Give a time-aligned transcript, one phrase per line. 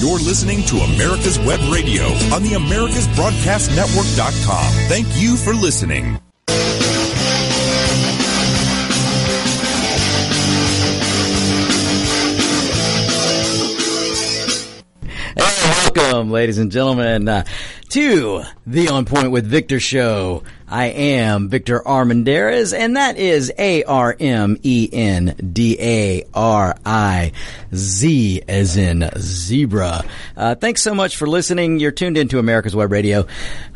[0.00, 4.72] You're listening to America's Web Radio on the AmericasBroadcastNetwork.com.
[4.88, 6.20] Thank you for listening.
[16.08, 17.44] welcome, ladies and gentlemen, uh,
[17.90, 20.42] to the On Point with Victor show.
[20.70, 26.76] I am Victor Armendariz, and that is A R M E N D A R
[26.84, 27.32] I
[27.74, 30.04] Z as in zebra.
[30.36, 31.80] Uh, thanks so much for listening.
[31.80, 33.20] You're tuned into America's Web Radio.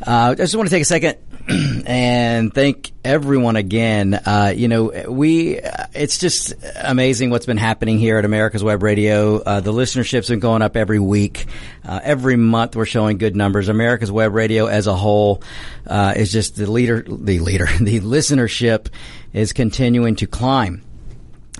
[0.06, 1.16] Uh, I just want to take a second
[1.86, 4.14] and thank everyone again.
[4.14, 8.82] Uh, you know, we, uh, it's just amazing what's been happening here at America's Web
[8.82, 9.38] Radio.
[9.38, 11.46] Uh, the listenership's been going up every week.
[11.84, 13.68] Uh, every month we're showing good numbers.
[13.68, 15.42] America's Web Radio as a whole,
[15.86, 18.88] uh, is just the leader, the leader, the listenership
[19.32, 20.82] is continuing to climb.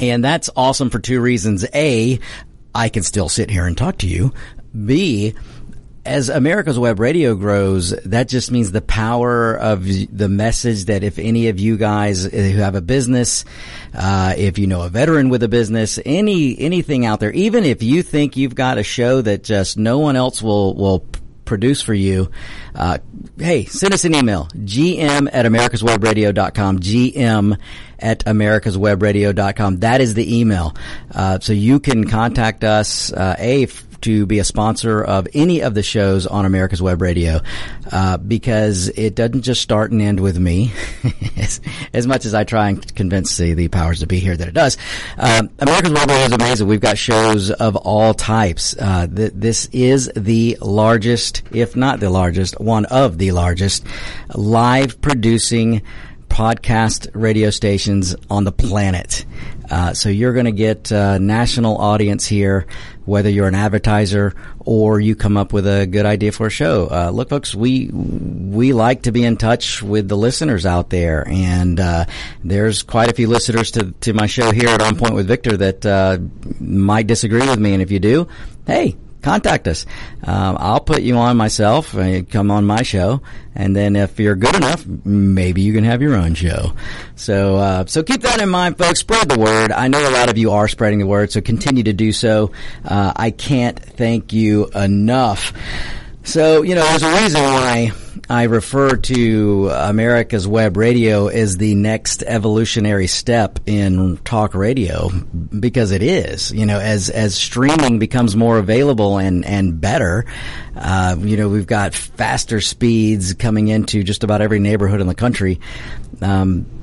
[0.00, 1.66] And that's awesome for two reasons.
[1.74, 2.20] A,
[2.74, 4.32] I can still sit here and talk to you.
[4.86, 5.34] B,
[6.04, 11.18] as America's Web Radio grows, that just means the power of the message that if
[11.18, 13.44] any of you guys who have a business,
[13.94, 17.82] uh, if you know a veteran with a business, any anything out there, even if
[17.82, 21.06] you think you've got a show that just no one else will will
[21.44, 22.30] produce for you,
[22.74, 22.98] uh,
[23.38, 27.58] hey, send us an email, gm at americaswebradio.com, gm
[28.00, 29.76] at americaswebradio.com.
[29.78, 30.74] That is the email.
[31.14, 33.66] Uh, so you can contact us, uh, A,
[34.02, 37.40] to be a sponsor of any of the shows on America's Web Radio
[37.90, 40.72] uh, because it doesn't just start and end with me,
[41.36, 41.60] as,
[41.92, 44.54] as, much as I try and convince the, the powers to be here that it
[44.54, 44.76] does.
[45.16, 46.68] Um, America's Web Radio is amazing.
[46.68, 48.76] We've got shows of all types.
[48.78, 53.86] Uh, th- this is the largest, if not the largest, one of the largest
[54.34, 55.82] live producing
[56.32, 59.24] podcast radio stations on the planet.
[59.70, 62.66] Uh, so you're going to get uh, national audience here
[63.04, 66.88] whether you're an advertiser or you come up with a good idea for a show.
[66.90, 71.26] Uh, look, folks, we we like to be in touch with the listeners out there,
[71.26, 72.04] and uh,
[72.44, 75.56] there's quite a few listeners to to my show here at On Point with Victor
[75.56, 76.18] that uh,
[76.60, 78.28] might disagree with me, and if you do,
[78.66, 79.86] hey, contact us.
[80.24, 81.94] Um, I'll put you on myself.
[81.94, 83.22] Uh, come on my show,
[83.54, 86.72] and then if you're good enough, maybe you can have your own show.
[87.16, 89.00] So, uh, so keep that in mind, folks.
[89.00, 89.72] Spread the word.
[89.72, 92.52] I know a lot of you are spreading the word, so continue to do so.
[92.84, 95.52] Uh, I can't thank you enough.
[96.24, 97.92] So, you know, there's a reason why
[98.32, 105.90] I refer to America's Web Radio as the next evolutionary step in talk radio because
[105.90, 106.50] it is.
[106.50, 110.24] You know, as as streaming becomes more available and and better,
[110.74, 115.14] uh, you know, we've got faster speeds coming into just about every neighborhood in the
[115.14, 115.60] country.
[116.22, 116.81] Um,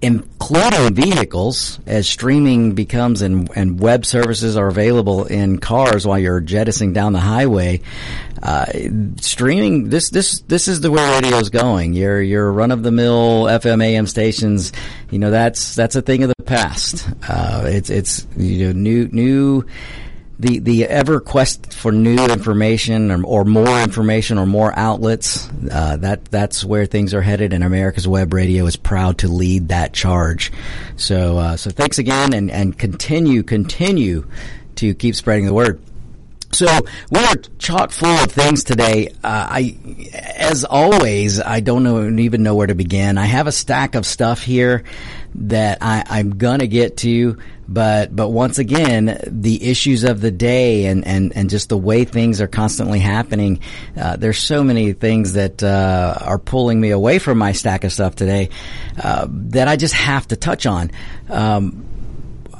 [0.00, 6.40] including vehicles as streaming becomes and, and web services are available in cars while you're
[6.40, 7.80] jettisoning down the highway.
[8.42, 8.66] Uh,
[9.20, 11.92] streaming this this this is the way radio is going.
[11.92, 14.72] Your your run of the mill FM AM stations,
[15.10, 17.08] you know that's that's a thing of the past.
[17.28, 19.64] Uh, it's it's you know new new
[20.38, 25.96] the the ever quest for new information or, or more information or more outlets uh,
[25.96, 29.92] that that's where things are headed and America's Web Radio is proud to lead that
[29.92, 30.52] charge
[30.96, 34.26] so uh, so thanks again and and continue continue
[34.76, 35.80] to keep spreading the word
[36.52, 36.66] so
[37.10, 39.08] we are chock full of things today.
[39.22, 39.76] Uh, I,
[40.14, 43.18] as always, I don't know even know where to begin.
[43.18, 44.84] I have a stack of stuff here
[45.34, 47.38] that I, I'm gonna get to,
[47.68, 52.04] but but once again, the issues of the day and and and just the way
[52.04, 53.60] things are constantly happening.
[53.94, 57.92] Uh, there's so many things that uh, are pulling me away from my stack of
[57.92, 58.48] stuff today
[59.02, 60.90] uh, that I just have to touch on.
[61.28, 61.84] Um,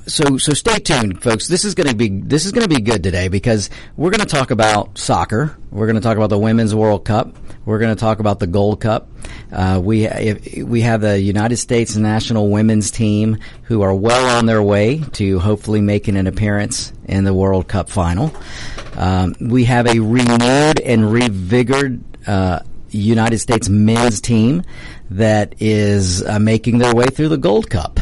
[0.06, 1.48] so so stay tuned, folks.
[1.48, 4.20] This is going to be this is going to be good today because we're going
[4.20, 5.56] to talk about soccer.
[5.70, 7.34] We're going to talk about the Women's World Cup.
[7.68, 9.10] We're going to talk about the Gold Cup.
[9.52, 14.46] Uh, we if, we have the United States national women's team who are well on
[14.46, 18.34] their way to hopefully making an appearance in the World Cup final.
[18.96, 22.00] Um, we have a renewed and revigored.
[22.26, 22.60] uh,
[22.90, 24.62] United States men's team
[25.10, 28.00] that is uh, making their way through the Gold Cup.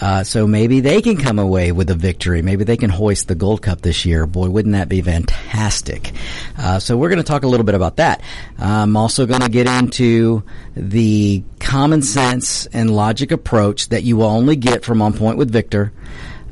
[0.00, 2.42] Uh, so maybe they can come away with a victory.
[2.42, 4.26] Maybe they can hoist the Gold Cup this year.
[4.26, 6.12] Boy, wouldn't that be fantastic?
[6.58, 8.22] Uh, so we're going to talk a little bit about that.
[8.58, 10.42] I'm also going to get into
[10.74, 15.50] the common sense and logic approach that you will only get from On Point with
[15.50, 15.92] Victor.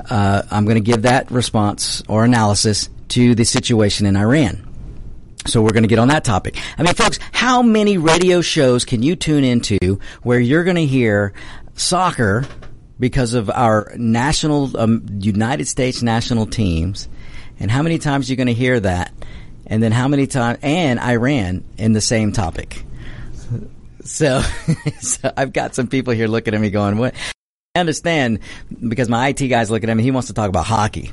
[0.09, 4.61] Uh, I'm going to give that response or analysis to the situation in Iran.
[5.47, 6.57] So we're going to get on that topic.
[6.77, 10.85] I mean, folks, how many radio shows can you tune into where you're going to
[10.85, 11.33] hear
[11.75, 12.45] soccer
[12.99, 17.09] because of our national um, United States national teams,
[17.59, 19.11] and how many times you're going to hear that,
[19.67, 22.83] and then how many times, and Iran in the same topic.
[24.03, 24.41] So,
[25.01, 27.15] so I've got some people here looking at me going, what?
[27.75, 28.39] I understand
[28.87, 30.03] because my IT guy's looking at me.
[30.03, 31.11] He wants to talk about hockey.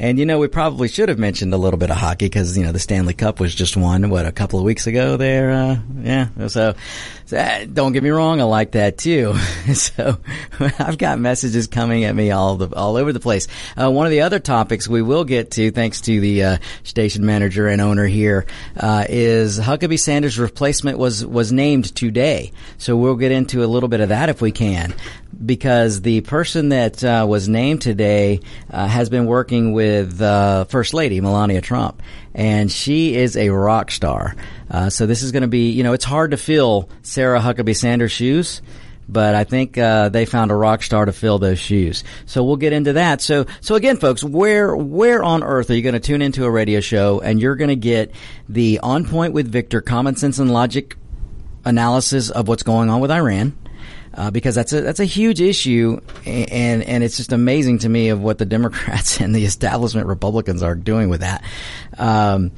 [0.00, 2.64] And you know, we probably should have mentioned a little bit of hockey because you
[2.64, 5.16] know the Stanley Cup was just won what a couple of weeks ago.
[5.16, 6.28] There, uh, yeah.
[6.46, 6.74] So,
[7.26, 9.34] so uh, don't get me wrong, I like that too.
[9.74, 10.18] so
[10.78, 13.48] I've got messages coming at me all the, all over the place.
[13.76, 17.26] Uh, one of the other topics we will get to, thanks to the uh, station
[17.26, 18.46] manager and owner here,
[18.76, 22.52] uh, is Huckabee Sanders' replacement was was named today.
[22.78, 24.94] So we'll get into a little bit of that if we can
[25.44, 28.40] because the person that uh, was named today
[28.70, 29.87] has been working with
[30.20, 32.02] uh, First Lady Melania Trump,
[32.34, 34.36] and she is a rock star.
[34.70, 37.76] Uh, so this is going to be, you know, it's hard to fill Sarah Huckabee
[37.76, 38.62] Sanders' shoes.
[39.10, 42.04] But I think uh, they found a rock star to fill those shoes.
[42.26, 43.22] So we'll get into that.
[43.22, 46.50] So, so again, folks, where where on earth are you going to tune into a
[46.50, 48.14] radio show and you're going to get
[48.50, 50.96] the on point with Victor common sense and logic
[51.64, 53.56] analysis of what's going on with Iran?
[54.18, 58.08] Uh, because that's a that's a huge issue, and and it's just amazing to me
[58.08, 61.44] of what the Democrats and the establishment Republicans are doing with that.
[61.96, 62.50] Um,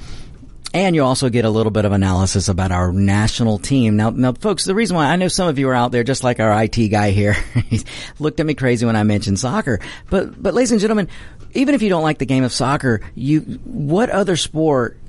[0.72, 3.96] and you also get a little bit of analysis about our national team.
[3.96, 6.22] Now, now, folks, the reason why I know some of you are out there, just
[6.22, 7.82] like our IT guy here, he
[8.20, 9.80] looked at me crazy when I mentioned soccer.
[10.10, 11.08] But, but ladies and gentlemen,
[11.54, 14.99] even if you don't like the game of soccer, you, what other sport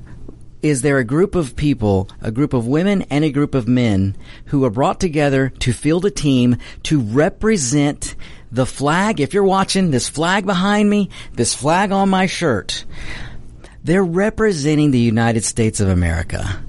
[0.62, 4.16] is there a group of people, a group of women and a group of men
[4.46, 8.16] who are brought together to field a team to represent
[8.52, 9.20] the flag.
[9.20, 12.86] If you're watching this flag behind me, this flag on my shirt,
[13.84, 16.64] they're representing the United States of America.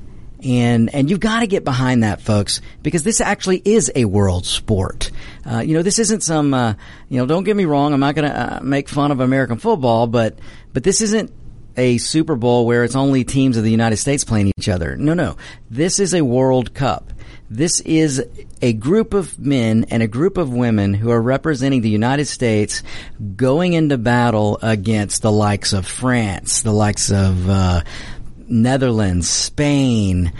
[0.44, 4.44] And, and you've got to get behind that, folks, because this actually is a world
[4.44, 5.12] sport.
[5.48, 6.74] Uh, you know, this isn't some, uh,
[7.08, 9.58] you know, don't get me wrong, I'm not going to uh, make fun of American
[9.58, 10.38] football, but,
[10.72, 11.32] but this isn't
[11.76, 14.96] a Super Bowl where it's only teams of the United States playing each other.
[14.96, 15.36] No, no.
[15.70, 17.12] This is a World Cup.
[17.50, 18.24] This is
[18.62, 22.82] a group of men and a group of women who are representing the United States
[23.36, 27.82] going into battle against the likes of France, the likes of uh,
[28.48, 30.32] Netherlands, Spain,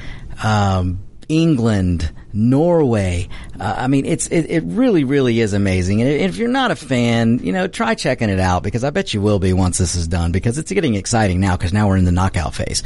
[0.43, 3.29] um, England, Norway.
[3.59, 6.01] Uh, I mean, it's it, it, really, really is amazing.
[6.03, 9.13] And if you're not a fan, you know, try checking it out because I bet
[9.13, 11.97] you will be once this is done because it's getting exciting now because now we're
[11.97, 12.83] in the knockout phase.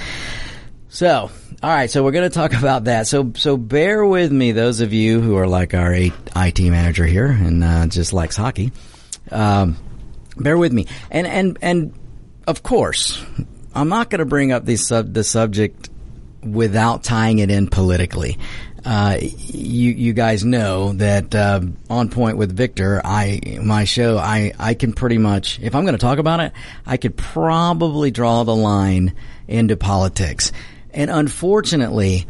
[0.89, 1.31] So,
[1.63, 3.07] all right, so we're going to talk about that.
[3.07, 7.27] So, so bear with me, those of you who are like our IT manager here
[7.27, 8.73] and uh, just likes hockey.
[9.31, 9.77] Um,
[10.37, 11.93] bear with me, and and and
[12.47, 13.23] of course,
[13.75, 15.91] I'm not going to bring up the sub the subject
[16.43, 18.39] without tying it in politically.
[18.87, 21.61] Uh, you you guys know that uh,
[21.91, 25.97] on point with Victor, I my show, I I can pretty much if I'm going
[25.97, 26.53] to talk about it,
[26.87, 29.17] I could probably draw the line
[29.49, 30.53] into politics,
[30.95, 32.27] and unfortunately.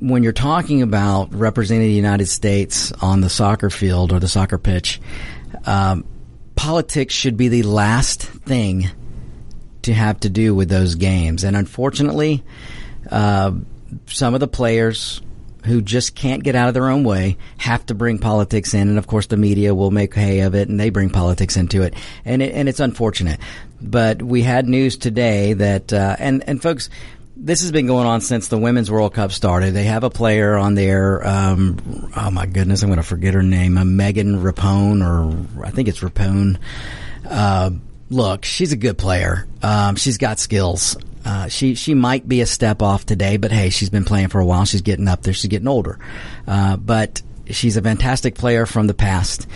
[0.00, 4.58] When you're talking about representing the United States on the soccer field or the soccer
[4.58, 5.00] pitch,
[5.64, 6.04] um,
[6.56, 8.90] politics should be the last thing
[9.82, 11.44] to have to do with those games.
[11.44, 12.42] And unfortunately,
[13.08, 13.52] uh,
[14.06, 15.20] some of the players
[15.64, 18.98] who just can't get out of their own way have to bring politics in, and
[18.98, 21.94] of course the media will make hay of it, and they bring politics into it,
[22.24, 23.40] and it, and it's unfortunate.
[23.80, 26.88] But we had news today that, uh, and and folks,
[27.36, 29.74] this has been going on since the Women's World Cup started.
[29.74, 31.26] They have a player on there.
[31.26, 33.78] Um, oh my goodness, I'm going to forget her name.
[33.78, 36.58] Uh, Megan Rapone, or I think it's Rapone.
[37.28, 37.70] Uh,
[38.10, 39.46] look, she's a good player.
[39.62, 40.96] Um, she's got skills.
[41.24, 44.40] Uh, she she might be a step off today, but hey, she's been playing for
[44.40, 44.64] a while.
[44.64, 45.32] She's getting up there.
[45.32, 45.98] She's getting older,
[46.46, 49.46] uh, but she's a fantastic player from the past.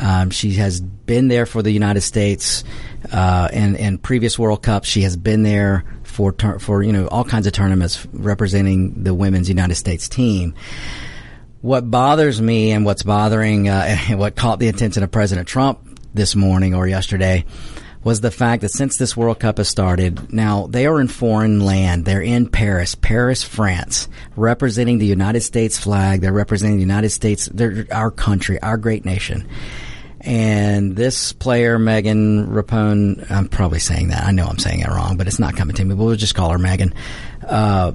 [0.00, 2.64] Um, she has been there for the United States
[3.12, 4.88] uh, and and previous World Cups.
[4.88, 9.48] She has been there for for you know all kinds of tournaments representing the women's
[9.48, 10.54] United States team.
[11.60, 15.80] What bothers me and what's bothering uh, what caught the attention of President Trump
[16.14, 17.44] this morning or yesterday
[18.06, 21.58] was the fact that since this World Cup has started, now they are in foreign
[21.58, 22.04] land.
[22.04, 26.20] They're in Paris, Paris, France, representing the United States flag.
[26.20, 29.48] They're representing the United States, they're our country, our great nation.
[30.20, 34.22] And this player, Megan Rapone, I'm probably saying that.
[34.22, 35.96] I know I'm saying it wrong, but it's not coming to me.
[35.96, 36.94] We'll just call her Megan.
[37.44, 37.90] Uh,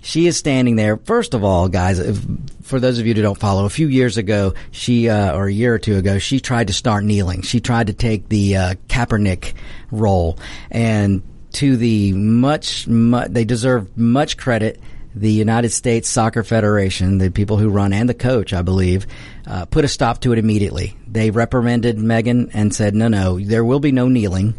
[0.00, 0.96] she is standing there.
[0.96, 2.24] First of all, guys, if,
[2.68, 5.52] for those of you who don't follow, a few years ago, she uh, or a
[5.52, 7.42] year or two ago, she tried to start kneeling.
[7.42, 9.54] She tried to take the uh, Kaepernick
[9.90, 10.38] role,
[10.70, 11.22] and
[11.52, 14.80] to the much, much they deserve much credit.
[15.14, 19.06] The United States Soccer Federation, the people who run and the coach, I believe,
[19.46, 20.96] uh, put a stop to it immediately.
[21.10, 24.54] They reprimanded Megan and said, "No, no, there will be no kneeling."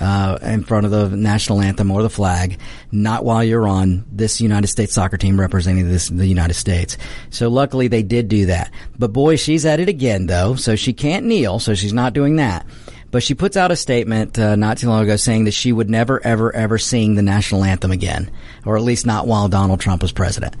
[0.00, 2.58] Uh, in front of the national anthem or the flag,
[2.90, 6.96] not while you're on this United States soccer team representing this the United States.
[7.28, 8.72] So luckily they did do that.
[8.98, 12.36] But boy, she's at it again though, so she can't kneel, so she's not doing
[12.36, 12.66] that.
[13.10, 15.90] But she puts out a statement uh, not too long ago saying that she would
[15.90, 18.30] never, ever, ever sing the national anthem again,
[18.64, 20.54] or at least not while Donald Trump was president.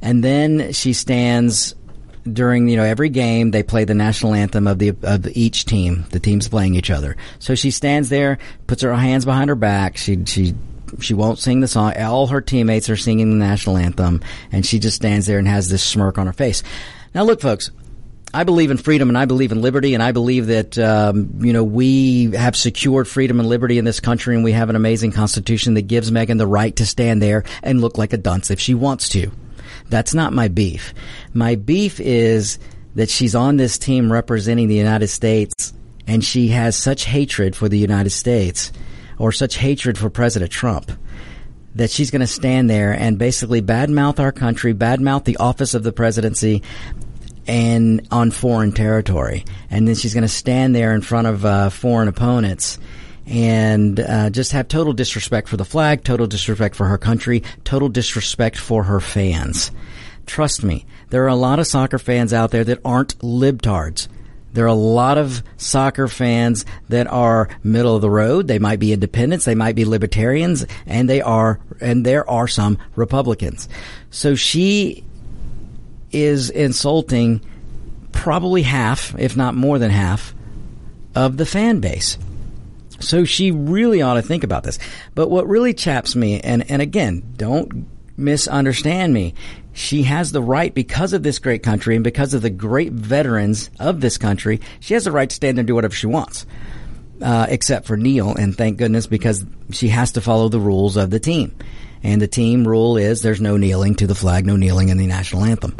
[0.00, 1.74] And then she stands
[2.32, 6.04] during you know every game they play the national anthem of the of each team.
[6.10, 7.16] The teams playing each other.
[7.38, 9.96] So she stands there puts her hands behind her back.
[9.96, 10.54] She she
[11.00, 11.96] she won't sing the song.
[11.96, 15.68] All her teammates are singing the national anthem and she just stands there and has
[15.68, 16.62] this smirk on her face.
[17.14, 17.70] Now look folks
[18.34, 21.52] I believe in freedom and I believe in liberty and I believe that um, you
[21.52, 25.12] know we have secured freedom and liberty in this country and we have an amazing
[25.12, 28.60] constitution that gives Meghan the right to stand there and look like a dunce if
[28.60, 29.30] she wants to.
[29.88, 30.94] That's not my beef.
[31.32, 32.58] My beef is
[32.94, 35.72] that she's on this team representing the United States
[36.06, 38.72] and she has such hatred for the United States
[39.18, 40.92] or such hatred for President Trump
[41.74, 45.82] that she's going to stand there and basically badmouth our country, badmouth the office of
[45.82, 46.62] the presidency,
[47.46, 49.44] and on foreign territory.
[49.70, 52.78] And then she's going to stand there in front of uh, foreign opponents
[53.26, 57.88] and uh, just have total disrespect for the flag, total disrespect for her country, total
[57.88, 59.70] disrespect for her fans.
[60.26, 64.08] Trust me, there are a lot of soccer fans out there that aren't libtards.
[64.52, 68.48] There are a lot of soccer fans that are middle of the road.
[68.48, 72.78] They might be independents, they might be libertarians, and they are, and there are some
[72.94, 73.68] Republicans.
[74.10, 75.04] So she
[76.10, 77.42] is insulting
[78.12, 80.34] probably half, if not more than half,
[81.14, 82.16] of the fan base.
[83.00, 84.78] So she really ought to think about this.
[85.14, 87.86] But what really chaps me, and, and again, don't
[88.16, 89.34] misunderstand me.
[89.72, 93.70] She has the right, because of this great country and because of the great veterans
[93.78, 96.46] of this country, she has the right to stand there and do whatever she wants.
[97.20, 101.08] Uh, except for kneel, and thank goodness because she has to follow the rules of
[101.08, 101.54] the team.
[102.02, 105.06] And the team rule is there's no kneeling to the flag, no kneeling in the
[105.06, 105.76] national anthem.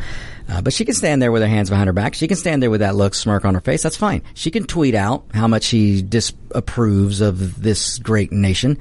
[0.48, 2.14] Uh, but she can stand there with her hands behind her back.
[2.14, 3.82] She can stand there with that look, smirk on her face.
[3.82, 4.22] That's fine.
[4.34, 8.78] She can tweet out how much she disapproves of this great nation.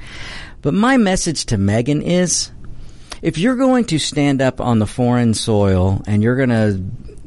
[0.62, 2.51] But my message to Meghan is,
[3.22, 6.77] if you're going to stand up on the foreign soil and you're going to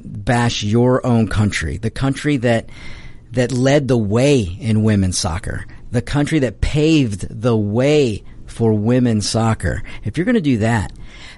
[0.05, 2.69] bash your own country, the country that
[3.33, 9.29] that led the way in women's soccer, the country that paved the way for women's
[9.29, 9.83] soccer.
[10.05, 10.93] If you're going to do that,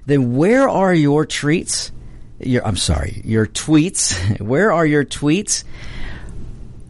[0.06, 1.90] then where are your treats
[2.40, 4.40] your, I'm sorry, your tweets.
[4.40, 5.64] Where are your tweets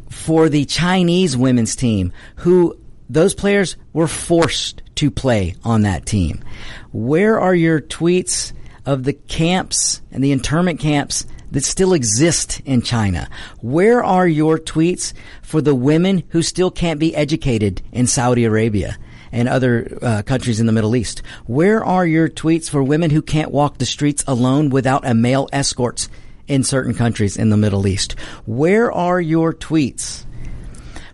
[0.08, 2.78] for the Chinese women's team who
[3.08, 6.42] those players were forced to play on that team?
[6.92, 8.52] Where are your tweets
[8.86, 13.28] of the camps and the internment camps that still exist in China?
[13.60, 18.96] Where are your tweets for the women who still can't be educated in Saudi Arabia?
[19.32, 21.22] And other uh, countries in the Middle East?
[21.46, 25.48] Where are your tweets for women who can't walk the streets alone without a male
[25.52, 26.08] escort
[26.48, 28.18] in certain countries in the Middle East?
[28.46, 30.24] Where are your tweets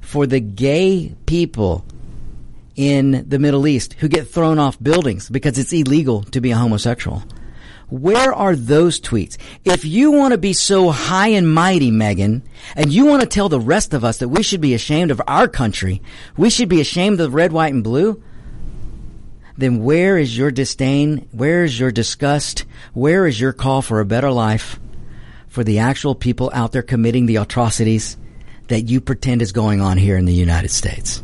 [0.00, 1.85] for the gay people
[2.75, 6.56] in the Middle East who get thrown off buildings because it's illegal to be a
[6.56, 7.23] homosexual?
[7.88, 9.37] Where are those tweets?
[9.64, 12.43] If you want to be so high and mighty, Megan,
[12.75, 15.23] and you want to tell the rest of us that we should be ashamed of
[15.28, 16.02] our country,
[16.37, 18.21] we should be ashamed of red, white, and blue,
[19.57, 21.28] then where is your disdain?
[21.33, 22.64] Where is your disgust?
[22.93, 24.78] Where is your call for a better life
[25.49, 28.16] for the actual people out there committing the atrocities
[28.69, 31.23] that you pretend is going on here in the United States?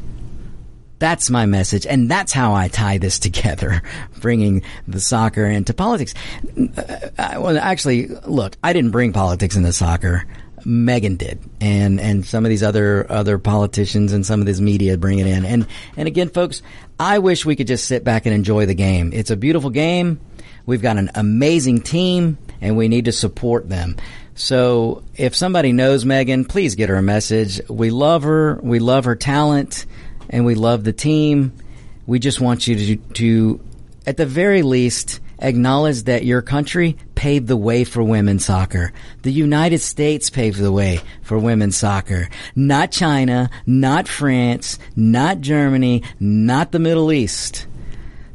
[1.03, 3.83] That's my message, and that's how I tie this together,
[4.21, 6.15] bringing the soccer into politics.
[6.57, 10.25] Uh, well, actually, look, I didn't bring politics into soccer.
[10.65, 14.97] Megan did, and and some of these other other politicians and some of this media
[14.97, 15.45] bring it in.
[15.45, 15.67] And
[15.97, 16.63] and again, folks,
[17.01, 19.11] I wish we could just sit back and enjoy the game.
[19.13, 20.21] It's a beautiful game.
[20.67, 23.97] We've got an amazing team, and we need to support them.
[24.37, 27.61] So if somebody knows Megan, please get her a message.
[27.69, 28.61] We love her.
[28.63, 29.85] We love her talent
[30.33, 31.53] and we love the team.
[32.07, 33.61] We just want you to, to
[34.07, 38.93] at the very least, acknowledge that your country paved the way for women's soccer.
[39.23, 42.29] The United States paved the way for women's soccer.
[42.57, 47.67] Not China, not France, not Germany, not the Middle East.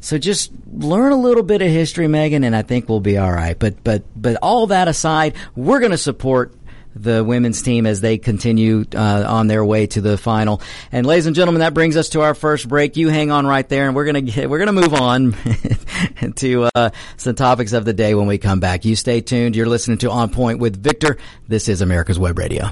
[0.00, 3.32] So just learn a little bit of history, Megan, and I think we'll be all
[3.32, 3.58] right.
[3.58, 6.54] But but but all that aside, we're going to support
[7.02, 10.60] the women's team as they continue uh, on their way to the final.
[10.92, 12.96] And ladies and gentlemen, that brings us to our first break.
[12.96, 15.34] You hang on right there, and we're gonna get, we're gonna move on
[16.36, 18.84] to uh, some topics of the day when we come back.
[18.84, 19.56] You stay tuned.
[19.56, 21.18] You're listening to On Point with Victor.
[21.46, 22.70] This is America's Web Radio.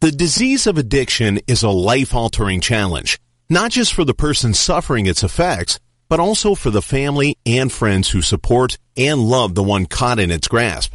[0.00, 3.18] The disease of addiction is a life altering challenge.
[3.48, 8.10] not just for the person suffering its effects, but also for the family and friends
[8.10, 10.94] who support and love the one caught in its grasp.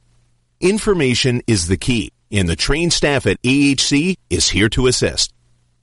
[0.61, 5.33] Information is the key, and the trained staff at AHC is here to assist.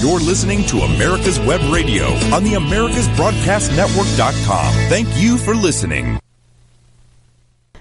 [0.00, 4.72] You're listening to America's Web Radio on the AmericasBroadcastNetwork.com.
[4.88, 6.18] Thank you for listening.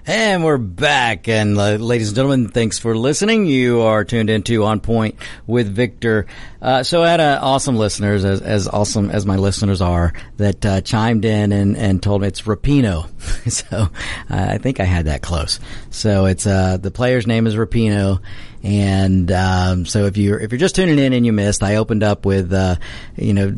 [0.06, 1.30] And we're back.
[1.30, 3.46] And uh, ladies and gentlemen, thanks for listening.
[3.46, 5.16] You are tuned into On Point
[5.48, 6.26] with Victor.
[6.62, 10.66] Uh, so I had uh, awesome listeners, as, as awesome as my listeners are, that
[10.66, 13.10] uh, chimed in and, and told me it's Rapinoe.
[13.50, 13.88] so uh,
[14.30, 15.62] I think I had that close.
[15.90, 18.20] So it's uh, the player's name is Rapinoe.
[18.62, 22.04] And um, so if you're if you're just tuning in and you missed, I opened
[22.04, 22.76] up with uh,
[23.16, 23.56] you know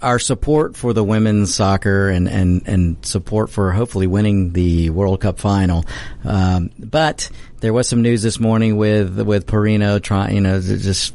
[0.00, 5.20] our support for the women's soccer and and and support for hopefully winning the World
[5.20, 5.84] Cup final.
[6.24, 11.14] Um, but there was some news this morning with with Rapinoe trying you know just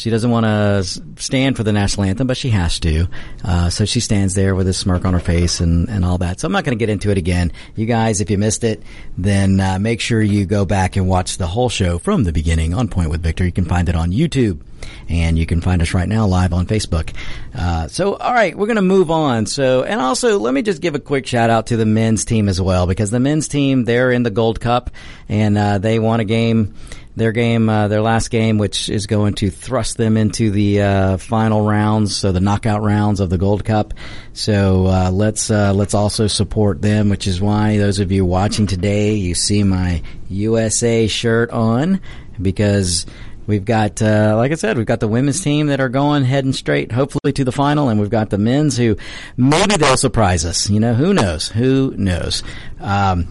[0.00, 0.82] she doesn't want to
[1.22, 3.06] stand for the national anthem, but she has to.
[3.44, 6.40] Uh, so she stands there with a smirk on her face and, and all that.
[6.40, 7.52] So I'm not going to get into it again.
[7.76, 8.82] You guys, if you missed it,
[9.18, 12.72] then uh, make sure you go back and watch the whole show from the beginning
[12.72, 13.44] on Point with Victor.
[13.44, 14.62] You can find it on YouTube.
[15.10, 17.14] And you can find us right now live on Facebook.
[17.54, 19.44] Uh, so, all right, we're going to move on.
[19.44, 22.48] So, and also, let me just give a quick shout out to the men's team
[22.48, 24.90] as well, because the men's team, they're in the Gold Cup
[25.28, 26.74] and uh, they won a game
[27.16, 31.16] their game, uh, their last game, which is going to thrust them into the uh,
[31.16, 33.94] final rounds, so the knockout rounds of the Gold Cup.
[34.32, 38.66] So uh, let's uh, let's also support them, which is why those of you watching
[38.66, 42.00] today, you see my USA shirt on
[42.40, 43.06] because.
[43.46, 46.52] We've got, uh, like I said, we've got the women's team that are going heading
[46.52, 48.96] straight, hopefully to the final, and we've got the men's who
[49.36, 50.70] maybe they'll surprise us.
[50.70, 51.48] You know, who knows?
[51.48, 52.44] Who knows?
[52.78, 53.26] Um,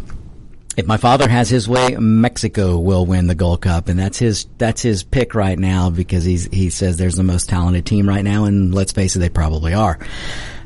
[0.79, 4.47] if my father has his way, Mexico will win the Gold Cup, and that's his
[4.57, 8.23] that's his pick right now because he's he says there's the most talented team right
[8.23, 9.99] now, and let's face it, they probably are.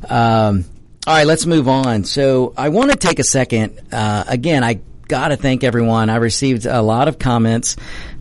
[0.07, 0.65] Um,
[1.07, 2.03] all right, let's move on.
[2.03, 3.79] So I want to take a second.
[3.91, 6.11] Uh, again, I got to thank everyone.
[6.11, 7.75] I received a lot of comments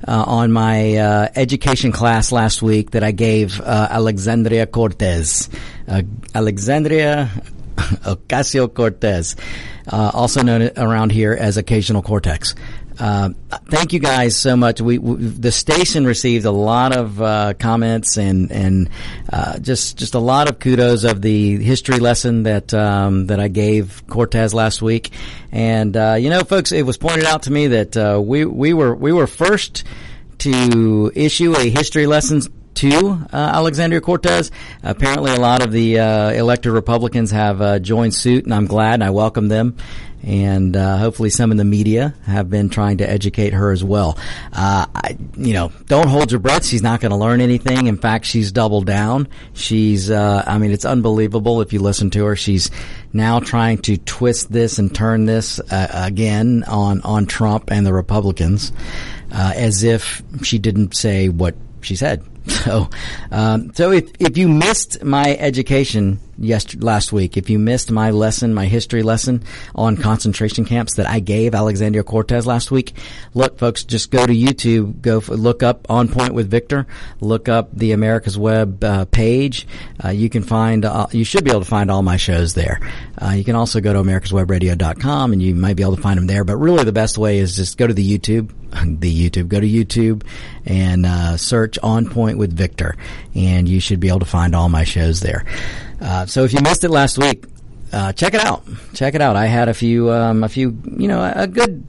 [0.08, 5.50] uh, on my uh, education class last week that I gave uh, Alexandria Cortez.
[5.86, 6.02] Uh,
[6.34, 7.30] Alexandria
[7.76, 9.36] Ocasio Cortez
[9.88, 12.54] uh, also known around here as Occasional Cortex.
[12.98, 13.30] Uh,
[13.70, 14.80] thank you guys so much.
[14.80, 18.90] We, we, the station received a lot of uh, comments and and
[19.32, 23.48] uh, just just a lot of kudos of the history lesson that um, that I
[23.48, 25.10] gave Cortez last week.
[25.50, 28.74] And uh, you know, folks, it was pointed out to me that uh, we we
[28.74, 29.84] were we were first
[30.38, 32.42] to issue a history lesson
[32.74, 34.50] to uh, Alexandria Cortez.
[34.82, 38.94] Apparently, a lot of the uh, elected Republicans have uh, joined suit, and I'm glad
[38.94, 39.76] and I welcome them.
[40.24, 44.16] And uh, hopefully, some in the media have been trying to educate her as well.
[44.52, 46.64] Uh, I, you know, don't hold your breath.
[46.64, 47.88] She's not going to learn anything.
[47.88, 49.26] In fact, she's doubled down.
[49.52, 52.36] She's, uh, I mean, it's unbelievable if you listen to her.
[52.36, 52.70] She's
[53.12, 58.70] now trying to twist this and turn this again on on Trump and the Republicans,
[59.32, 62.22] as if she didn't say what she said.
[62.46, 62.88] So,
[63.30, 68.10] um, so if if you missed my education yesterday, last week, if you missed my
[68.10, 69.42] lesson, my history lesson
[69.74, 72.94] on concentration camps that I gave Alexandria Cortez last week,
[73.34, 76.86] look, folks, just go to YouTube, go look up On Point with Victor,
[77.20, 79.66] look up the America's Web uh, page.
[80.04, 82.80] Uh, you can find, uh, you should be able to find all my shows there.
[83.20, 86.26] Uh, you can also go to americaswebradio.com and you might be able to find them
[86.26, 86.44] there.
[86.44, 88.50] But really, the best way is just go to the YouTube
[88.86, 89.48] the YouTube.
[89.48, 90.24] Go to YouTube
[90.64, 92.96] and uh, search On Point with Victor,
[93.34, 95.44] and you should be able to find all my shows there.
[96.02, 97.44] Uh, so if you missed it last week,
[97.92, 98.64] uh, check it out.
[98.92, 99.36] Check it out.
[99.36, 101.86] I had a few, um, a few, you know, a good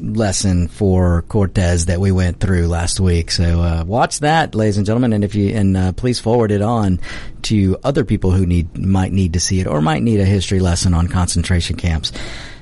[0.00, 3.30] lesson for Cortez that we went through last week.
[3.30, 6.62] So uh, watch that, ladies and gentlemen, and if you and uh, please forward it
[6.62, 7.00] on
[7.42, 10.60] to other people who need might need to see it or might need a history
[10.60, 12.12] lesson on concentration camps.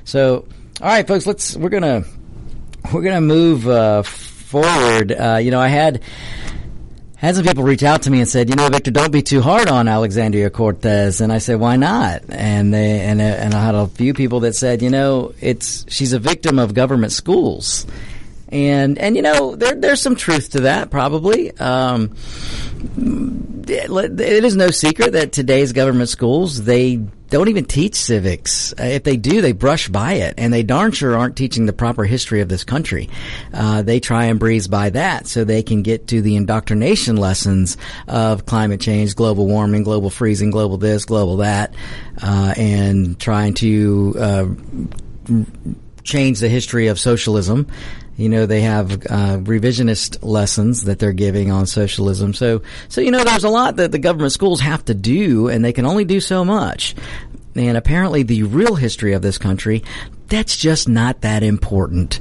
[0.03, 0.47] So,
[0.81, 2.03] all right, folks, let's we're gonna
[2.91, 5.11] we're to move uh, forward.
[5.11, 6.01] Uh, you know, I had
[7.17, 9.41] had some people reach out to me and said, you know, Victor, don't be too
[9.41, 11.19] hard on Alexandria Cortez.
[11.19, 12.21] And I said, why not?
[12.29, 16.13] And they and and I had a few people that said, you know, it's she's
[16.13, 17.87] a victim of government schools.
[18.49, 21.51] And and you know there there's some truth to that probably.
[21.57, 22.15] Um,
[23.69, 28.73] it is no secret that today's government schools they don't even teach civics.
[28.79, 31.73] Uh, if they do, they brush by it, and they darn sure aren't teaching the
[31.73, 33.09] proper history of this country.
[33.53, 37.77] Uh, they try and breeze by that so they can get to the indoctrination lessons
[38.07, 41.73] of climate change, global warming, global freezing, global this, global that,
[42.21, 44.47] uh, and trying to uh,
[46.03, 47.67] change the history of socialism
[48.17, 52.33] you know, they have uh, revisionist lessons that they're giving on socialism.
[52.33, 55.63] So, so you know, there's a lot that the government schools have to do, and
[55.63, 56.95] they can only do so much.
[57.55, 59.83] And apparently, the real history of this country,
[60.27, 62.19] that's just not that important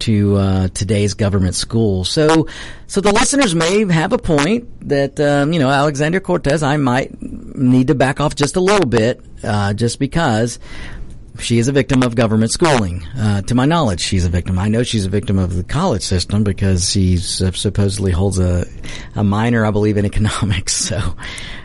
[0.00, 2.10] to uh, today's government schools.
[2.10, 2.48] So,
[2.86, 6.62] so the listeners may have a point that um, you know Alexander Cortez.
[6.62, 10.58] I might need to back off just a little bit, uh, just because
[11.38, 13.04] she is a victim of government schooling.
[13.18, 14.58] Uh, to my knowledge, she's a victim.
[14.58, 18.66] I know she's a victim of the college system because she supposedly holds a,
[19.14, 20.72] a minor, I believe, in economics.
[20.72, 21.16] So,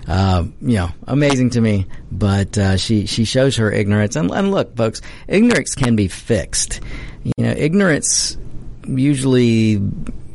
[0.08, 1.86] uh, you know, amazing to me.
[2.12, 4.16] But uh, she she shows her ignorance.
[4.16, 6.82] And, and look, folks, ignorance can be fixed.
[7.24, 8.38] You know, ignorance
[8.88, 9.82] usually,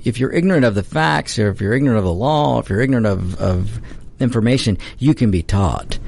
[0.05, 2.81] if you're ignorant of the facts, or if you're ignorant of the law, if you're
[2.81, 3.81] ignorant of, of
[4.21, 5.99] information, you can be taught.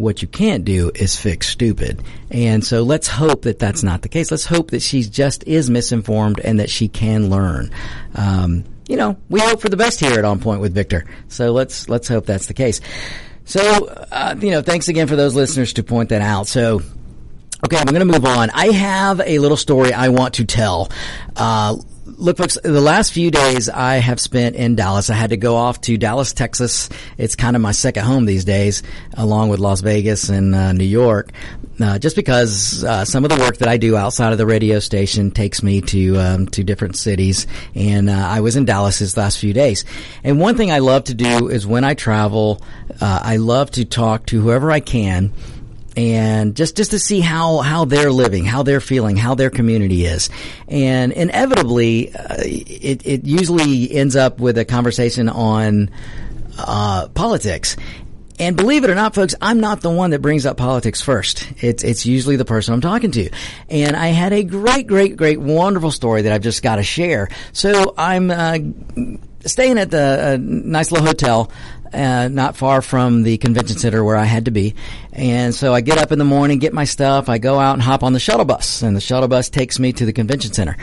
[0.00, 2.02] What you can't do is fix stupid.
[2.30, 4.30] And so let's hope that that's not the case.
[4.30, 7.70] Let's hope that she just is misinformed and that she can learn.
[8.14, 11.04] Um, you know, we hope for the best here at On Point with Victor.
[11.28, 12.80] So let's let's hope that's the case.
[13.44, 16.46] So, uh, you know, thanks again for those listeners to point that out.
[16.46, 16.80] So,
[17.64, 18.50] okay, I'm going to move on.
[18.50, 20.90] I have a little story I want to tell.
[21.36, 25.10] Uh, Look, folks, the last few days I have spent in Dallas.
[25.10, 26.88] I had to go off to Dallas, Texas.
[27.18, 28.82] It's kind of my second home these days,
[29.14, 31.30] along with Las Vegas and uh, New York.
[31.78, 34.78] Uh, just because uh, some of the work that I do outside of the radio
[34.78, 39.16] station takes me to um, to different cities, and uh, I was in Dallas these
[39.16, 39.84] last few days.
[40.24, 42.62] And one thing I love to do is when I travel,
[43.00, 45.32] uh, I love to talk to whoever I can
[45.96, 50.04] and just just to see how how they're living, how they're feeling, how their community
[50.04, 50.30] is,
[50.68, 55.90] and inevitably, uh, it it usually ends up with a conversation on
[56.58, 57.76] uh, politics.
[58.38, 61.46] And believe it or not, folks, I'm not the one that brings up politics first.
[61.62, 63.28] It's it's usually the person I'm talking to.
[63.68, 67.28] And I had a great, great, great, wonderful story that I've just got to share.
[67.52, 68.56] So I'm uh,
[69.44, 71.50] staying at the uh, nice little hotel
[71.92, 74.74] uh, not far from the convention center where I had to be.
[75.12, 77.82] And so I get up in the morning, get my stuff, I go out and
[77.82, 80.76] hop on the shuttle bus, and the shuttle bus takes me to the convention center.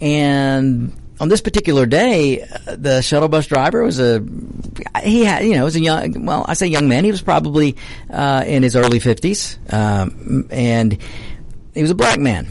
[0.00, 4.24] And on this particular day, uh, the shuttle bus driver was a
[5.02, 7.76] he had you know was a young well I say young man he was probably
[8.10, 10.96] uh, in his early fifties um, and
[11.74, 12.46] he was a black man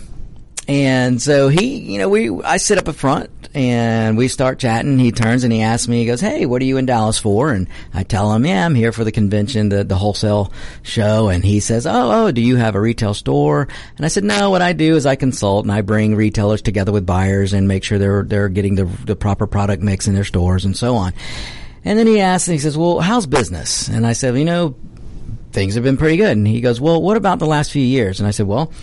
[0.67, 4.99] and so he you know we I sit up in front and we start chatting.
[4.99, 7.51] He turns and he asks me, he goes, Hey, what are you in Dallas for?
[7.51, 10.53] And I tell him, Yeah, I'm here for the convention, the, the wholesale
[10.83, 11.29] show.
[11.29, 13.67] And he says, Oh, oh, do you have a retail store?
[13.95, 16.91] And I said, No, what I do is I consult and I bring retailers together
[16.91, 20.23] with buyers and make sure they're, they're getting the, the proper product mix in their
[20.23, 21.13] stores and so on.
[21.83, 24.45] And then he asked, and he says, "Well, how's business?" And I said, well, "You
[24.45, 24.75] know,
[25.53, 28.19] things have been pretty good." And he goes, "Well, what about the last few years?"
[28.19, 28.73] And I said, "Well,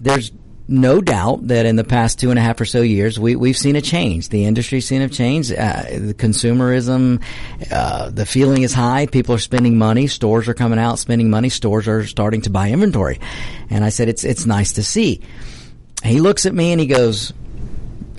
[0.00, 0.32] there's
[0.70, 3.56] no doubt that in the past two and a half or so years, we, we've
[3.56, 4.28] seen a change.
[4.28, 5.50] The industry's seen a change.
[5.50, 7.20] Uh, the consumerism,
[7.72, 9.06] uh, the feeling is high.
[9.06, 10.06] People are spending money.
[10.06, 11.48] Stores are coming out spending money.
[11.48, 13.18] Stores are starting to buy inventory.
[13.68, 15.20] And I said, it's, it's nice to see.
[16.04, 17.32] He looks at me and he goes,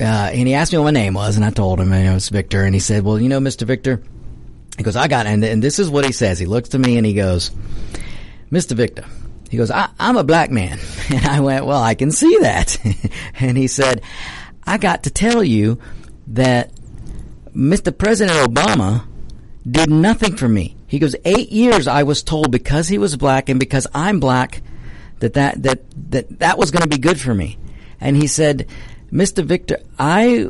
[0.01, 2.13] uh, and he asked me what my name was, and I told him, and it
[2.13, 2.63] was Victor.
[2.65, 3.65] And he said, well, you know, Mr.
[3.65, 4.03] Victor,
[4.75, 6.37] he goes, I got, and, and this is what he says.
[6.37, 7.51] He looks to me and he goes,
[8.51, 8.73] Mr.
[8.73, 9.05] Victor,
[9.51, 10.79] he goes, I, am a black man.
[11.11, 12.77] And I went, well, I can see that.
[13.39, 14.01] and he said,
[14.63, 15.77] I got to tell you
[16.27, 16.71] that
[17.53, 17.95] Mr.
[17.95, 19.05] President Obama
[19.69, 20.77] did nothing for me.
[20.87, 24.61] He goes, eight years I was told because he was black and because I'm black
[25.19, 27.57] that that, that, that, that was going to be good for me.
[27.99, 28.69] And he said,
[29.11, 29.43] Mr.
[29.43, 30.47] Victor, I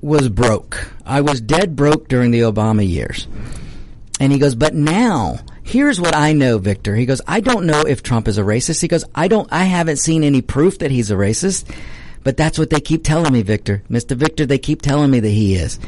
[0.00, 0.90] was broke.
[1.04, 3.28] I was dead broke during the Obama years.
[4.18, 6.94] And he goes, but now here's what I know, Victor.
[6.94, 8.80] He goes, I don't know if Trump is a racist.
[8.80, 11.68] He goes, I don't, I haven't seen any proof that he's a racist,
[12.22, 13.82] but that's what they keep telling me, Victor.
[13.90, 14.16] Mr.
[14.16, 15.80] Victor, they keep telling me that he is.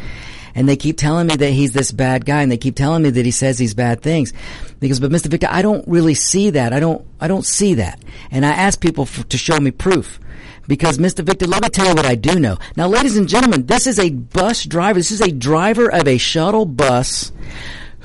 [0.54, 3.10] And they keep telling me that he's this bad guy and they keep telling me
[3.10, 4.32] that he says these bad things.
[4.80, 5.26] Because, but Mr.
[5.26, 6.72] Victor, I don't really see that.
[6.72, 8.02] I don't, I don't see that.
[8.30, 10.18] And I ask people for, to show me proof.
[10.66, 11.22] Because, Mr.
[11.22, 12.56] Victor, let me tell you what I do know.
[12.74, 14.98] Now, ladies and gentlemen, this is a bus driver.
[14.98, 17.32] This is a driver of a shuttle bus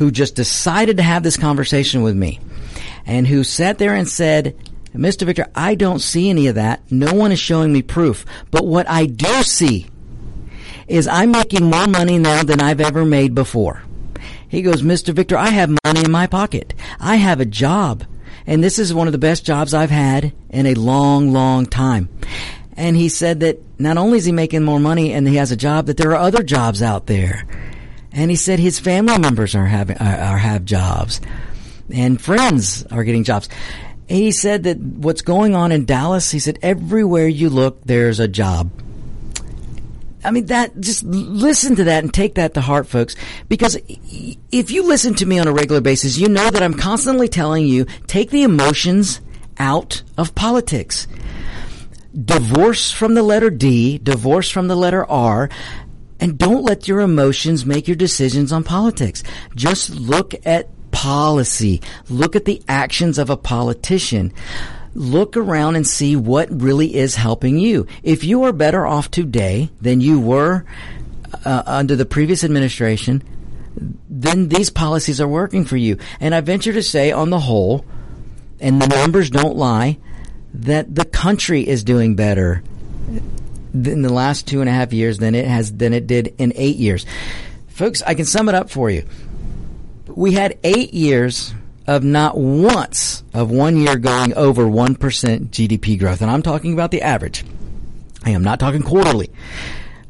[0.02, 2.40] who just decided to have this conversation with me
[3.06, 4.56] and who sat there and said,
[4.96, 5.28] Mr.
[5.28, 6.82] Victor, I don't see any of that.
[6.92, 8.26] No one is showing me proof.
[8.50, 9.92] But what I do see
[10.88, 13.84] is I'm making more money now than I've ever made before.
[14.50, 15.14] He goes, Mr.
[15.14, 16.74] Victor, I have money in my pocket.
[17.00, 18.04] I have a job.
[18.48, 22.10] And this is one of the best jobs I've had in a long, long time.
[22.76, 25.56] And he said that not only is he making more money and he has a
[25.56, 27.46] job, that there are other jobs out there
[28.12, 31.22] and he said his family members are having are, are have jobs,
[31.94, 33.50] and friends are getting jobs.
[34.08, 38.28] He said that what's going on in Dallas, he said everywhere you look, there's a
[38.28, 38.70] job.
[40.24, 43.16] I mean, that, just listen to that and take that to heart, folks.
[43.50, 43.78] Because
[44.52, 47.66] if you listen to me on a regular basis, you know that I'm constantly telling
[47.66, 49.22] you, take the emotions
[49.58, 51.08] out of politics.
[52.14, 55.50] Divorce from the letter D, divorce from the letter R,
[56.22, 59.24] and don't let your emotions make your decisions on politics.
[59.56, 61.82] Just look at policy.
[62.10, 64.32] Look at the actions of a politician.
[64.94, 67.88] Look around and see what really is helping you.
[68.04, 70.64] If you are better off today than you were
[71.44, 73.24] uh, under the previous administration,
[74.10, 75.98] then these policies are working for you.
[76.20, 77.84] And I venture to say, on the whole,
[78.60, 79.98] and the numbers don't lie,
[80.54, 82.62] that the country is doing better
[83.74, 86.54] in the last two and a half years than it has than it did in
[86.56, 87.06] eight years.
[87.68, 89.06] Folks, I can sum it up for you.
[90.08, 91.54] We had eight years
[91.88, 96.22] of not once of one year going over 1% GDP growth.
[96.22, 97.44] And I'm talking about the average.
[98.24, 99.30] I am not talking quarterly.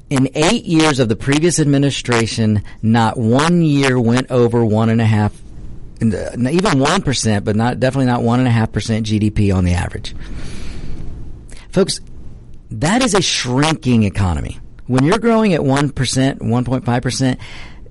[0.09, 5.05] In eight years of the previous administration, not one year went over one and a
[5.05, 5.33] half,
[6.01, 9.63] uh, even one percent, but not definitely not one and a half percent GDP on
[9.63, 10.13] the average.
[11.69, 12.01] Folks,
[12.71, 14.59] that is a shrinking economy.
[14.87, 17.39] When you're growing at 1%, 1.5%,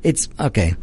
[0.02, 0.74] it's okay.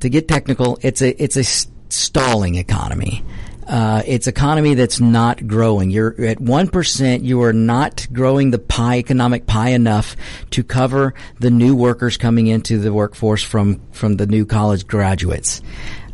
[0.00, 1.42] To get technical, it's a it's a
[1.88, 3.24] stalling economy.
[3.66, 5.90] Uh, it's economy that's not growing.
[5.90, 7.24] You're at one percent.
[7.24, 10.16] You are not growing the pie, economic pie, enough
[10.50, 15.60] to cover the new workers coming into the workforce from from the new college graduates.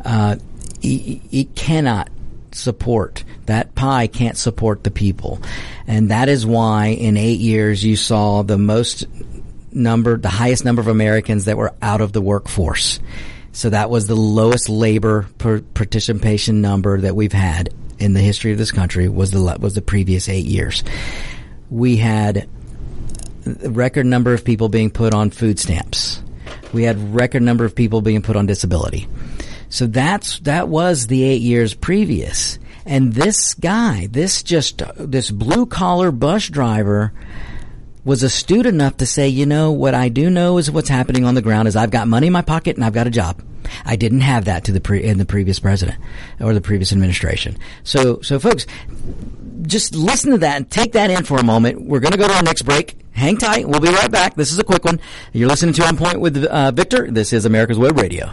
[0.04, 0.36] Uh,
[0.82, 2.08] it, it cannot
[2.52, 3.22] support.
[3.46, 5.40] That pie can't support the people.
[5.86, 9.06] And that is why in eight years you saw the most
[9.72, 13.00] number, the highest number of Americans that were out of the workforce.
[13.52, 18.58] So that was the lowest labor participation number that we've had in the history of
[18.58, 20.82] this country was the was the previous eight years.
[21.70, 22.48] We had
[23.46, 26.20] a record number of people being put on food stamps.
[26.72, 29.06] We had record number of people being put on disability.
[29.68, 32.58] So that's that was the eight years previous.
[32.86, 37.12] And this guy, this just this blue collar bus driver
[38.04, 41.34] was astute enough to say, you know, what I do know is what's happening on
[41.34, 43.42] the ground is I've got money in my pocket and I've got a job.
[43.86, 45.98] I didn't have that to the pre- in the previous president
[46.38, 47.56] or the previous administration.
[47.82, 48.66] So, so folks,
[49.62, 51.80] just listen to that and take that in for a moment.
[51.80, 52.98] We're going to go to our next break.
[53.12, 53.66] Hang tight.
[53.66, 54.34] We'll be right back.
[54.34, 55.00] This is a quick one.
[55.32, 57.10] You're listening to On Point with uh, Victor.
[57.10, 58.32] This is America's Web Radio.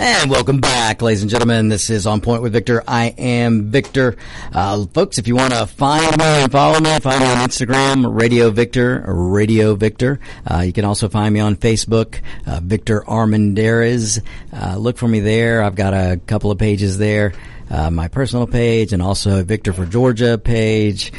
[0.00, 1.70] And welcome back, ladies and gentlemen.
[1.70, 2.84] This is On Point with Victor.
[2.86, 4.16] I am Victor.
[4.52, 8.16] Uh, folks, if you want to find me and follow me, find me on Instagram,
[8.16, 10.20] Radio Victor, Radio Victor.
[10.48, 14.22] Uh, you can also find me on Facebook, uh, Victor Armendariz.
[14.52, 15.64] Uh, look for me there.
[15.64, 17.32] I've got a couple of pages there.
[17.68, 21.12] Uh, my personal page and also Victor for Georgia page.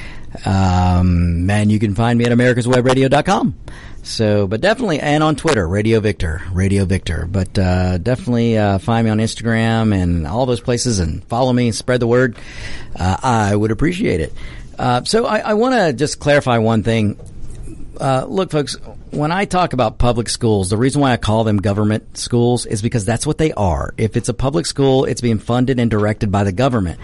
[0.45, 3.55] Um, and you can find me at americaswebradio.com.
[4.03, 7.27] So, but definitely, and on Twitter, Radio Victor, Radio Victor.
[7.29, 11.71] But uh, definitely uh, find me on Instagram and all those places and follow me,
[11.71, 12.37] spread the word.
[12.95, 14.33] Uh, I would appreciate it.
[14.77, 17.19] Uh, so, I, I want to just clarify one thing.
[17.99, 18.77] Uh, look, folks,
[19.11, 22.81] when I talk about public schools, the reason why I call them government schools is
[22.81, 23.93] because that's what they are.
[23.97, 26.99] If it's a public school, it's being funded and directed by the government.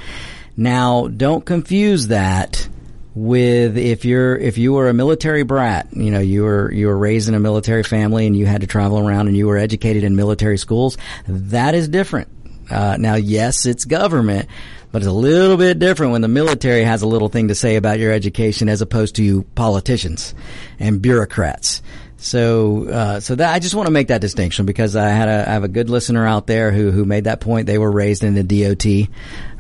[0.56, 2.70] Now, don't confuse that
[3.16, 6.98] with if you're if you were a military brat, you know, you were you were
[6.98, 10.04] raised in a military family and you had to travel around and you were educated
[10.04, 10.98] in military schools,
[11.28, 12.28] that is different.
[12.70, 14.50] Uh, now, yes, it's government,
[14.92, 17.78] but it's a little bit different when the military has a little thing to say
[17.78, 20.36] about your education as opposed to politicians
[20.80, 21.82] and bureaucrats.
[22.26, 25.48] So, uh, so that I just want to make that distinction because I had a
[25.48, 27.68] I have a good listener out there who who made that point.
[27.68, 29.10] They were raised in the DoD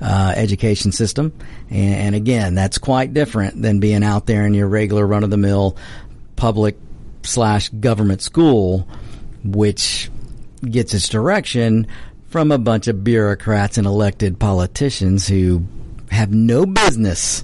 [0.02, 1.32] uh, education system,
[1.70, 5.30] and, and again, that's quite different than being out there in your regular run of
[5.30, 5.78] the mill
[6.38, 6.76] public
[7.22, 8.88] slash government school,
[9.44, 10.10] which
[10.68, 11.86] gets its direction
[12.30, 15.64] from a bunch of bureaucrats and elected politicians who
[16.10, 17.44] have no business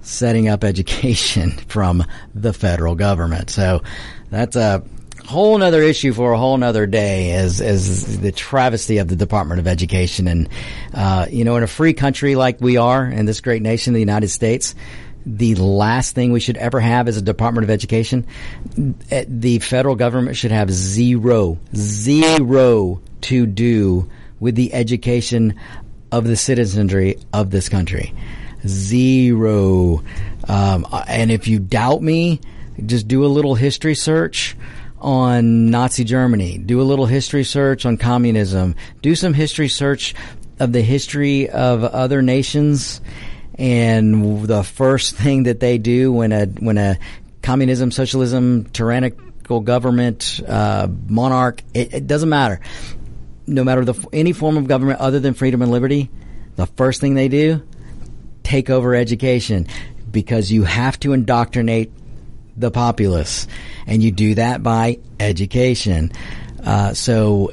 [0.00, 2.04] setting up education from
[2.36, 3.50] the federal government.
[3.50, 3.82] So
[4.30, 4.82] that's a
[5.26, 9.60] whole nother issue for a whole nother day as as the travesty of the Department
[9.60, 10.26] of Education.
[10.28, 10.48] And
[10.94, 14.00] uh, you know in a free country like we are in this great nation the
[14.00, 14.74] United States
[15.26, 18.26] the last thing we should ever have is a Department of Education.
[18.74, 25.60] The federal government should have zero zero to do with the education
[26.10, 28.14] of the citizenry of this country.
[28.66, 30.02] Zero.
[30.48, 32.40] Um, and if you doubt me
[32.86, 34.56] just do a little history search
[34.98, 36.58] on Nazi Germany.
[36.58, 38.74] Do a little history search on communism.
[39.02, 40.14] Do some history search
[40.58, 43.00] of the history of other nations.
[43.54, 46.98] And the first thing that they do when a when a
[47.42, 52.60] communism, socialism, tyrannical government, uh, monarch, it, it doesn't matter.
[53.46, 56.10] No matter the any form of government other than freedom and liberty,
[56.56, 57.62] the first thing they do,
[58.42, 59.66] take over education
[60.10, 61.92] because you have to indoctrinate
[62.60, 63.46] the populace,
[63.86, 66.12] and you do that by education.
[66.64, 67.50] Uh, so,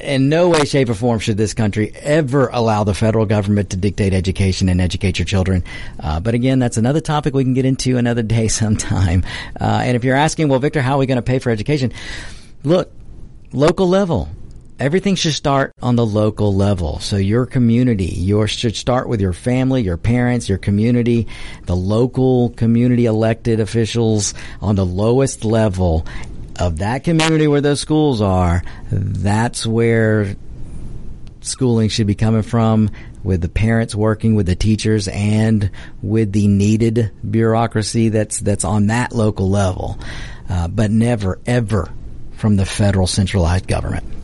[0.00, 3.76] in no way, shape, or form should this country ever allow the federal government to
[3.76, 5.64] dictate education and educate your children.
[6.00, 9.24] Uh, but again, that's another topic we can get into another day sometime.
[9.60, 11.92] Uh, and if you're asking, well, Victor, how are we going to pay for education?
[12.64, 12.90] Look,
[13.52, 14.28] local level
[14.82, 16.98] everything should start on the local level.
[16.98, 21.28] So your community, your should start with your family, your parents, your community,
[21.66, 26.04] the local community elected officials on the lowest level
[26.58, 28.64] of that community where those schools are.
[28.90, 30.36] That's where
[31.42, 32.90] schooling should be coming from,
[33.22, 35.70] with the parents working with the teachers and
[36.02, 39.98] with the needed bureaucracy that's that's on that local level,
[40.48, 41.88] uh, but never ever
[42.32, 44.21] from the federal centralized government.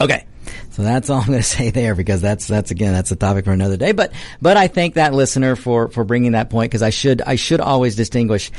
[0.00, 0.26] Okay.
[0.70, 3.44] So that's all I'm going to say there because that's that's again that's a topic
[3.44, 3.92] for another day.
[3.92, 7.36] But but I thank that listener for for bringing that point because I should I
[7.36, 8.50] should always distinguish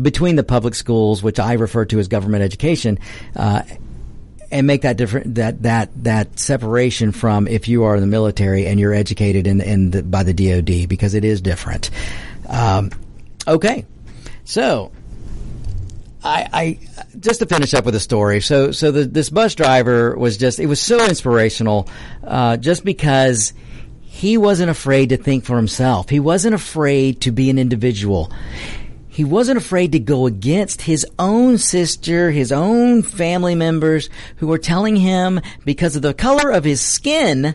[0.00, 2.98] between the public schools, which I refer to as government education,
[3.36, 3.62] uh,
[4.50, 8.66] and make that different that that that separation from if you are in the military
[8.66, 11.90] and you're educated in in the, by the DoD because it is different.
[12.48, 12.90] Um,
[13.46, 13.86] okay,
[14.44, 14.92] so
[16.24, 16.78] I, I
[17.20, 18.40] just to finish up with a story.
[18.40, 21.88] So so the, this bus driver was just it was so inspirational,
[22.22, 23.52] uh, just because
[24.00, 26.08] he wasn't afraid to think for himself.
[26.08, 28.32] He wasn't afraid to be an individual
[29.14, 34.58] he wasn't afraid to go against his own sister, his own family members who were
[34.58, 37.54] telling him because of the color of his skin,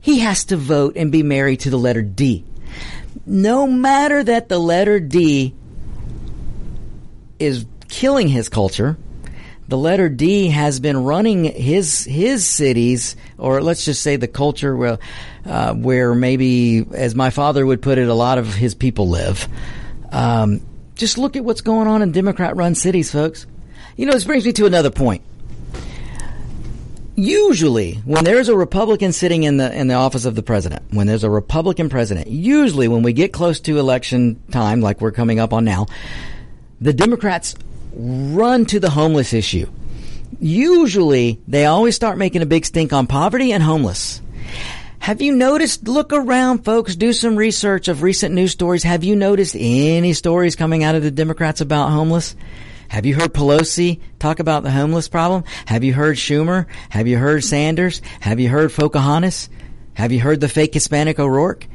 [0.00, 2.44] he has to vote and be married to the letter D.
[3.26, 5.52] No matter that the letter D
[7.38, 8.96] is killing his culture,
[9.68, 14.76] the letter D has been running his his cities, or let's just say the culture
[14.76, 14.98] where,
[15.44, 19.48] uh, where maybe, as my father would put it, a lot of his people live.
[20.12, 20.60] Um,
[20.94, 23.46] just look at what's going on in Democrat run cities, folks.
[23.96, 25.22] You know, this brings me to another point.
[27.16, 31.06] Usually, when there's a Republican sitting in the in the office of the president, when
[31.06, 35.40] there's a Republican president, usually when we get close to election time, like we're coming
[35.40, 35.86] up on now,
[36.80, 37.54] the Democrats
[37.94, 39.68] run to the homeless issue.
[40.38, 44.20] Usually, they always start making a big stink on poverty and homeless.
[44.98, 45.86] Have you noticed?
[45.86, 46.96] Look around, folks.
[46.96, 48.82] Do some research of recent news stories.
[48.82, 52.34] Have you noticed any stories coming out of the Democrats about homeless?
[52.88, 55.44] Have you heard Pelosi talk about the homeless problem?
[55.66, 56.66] Have you heard Schumer?
[56.88, 58.02] Have you heard Sanders?
[58.20, 59.48] Have you heard Pocahontas?
[59.94, 61.66] Have you heard the fake Hispanic O'Rourke?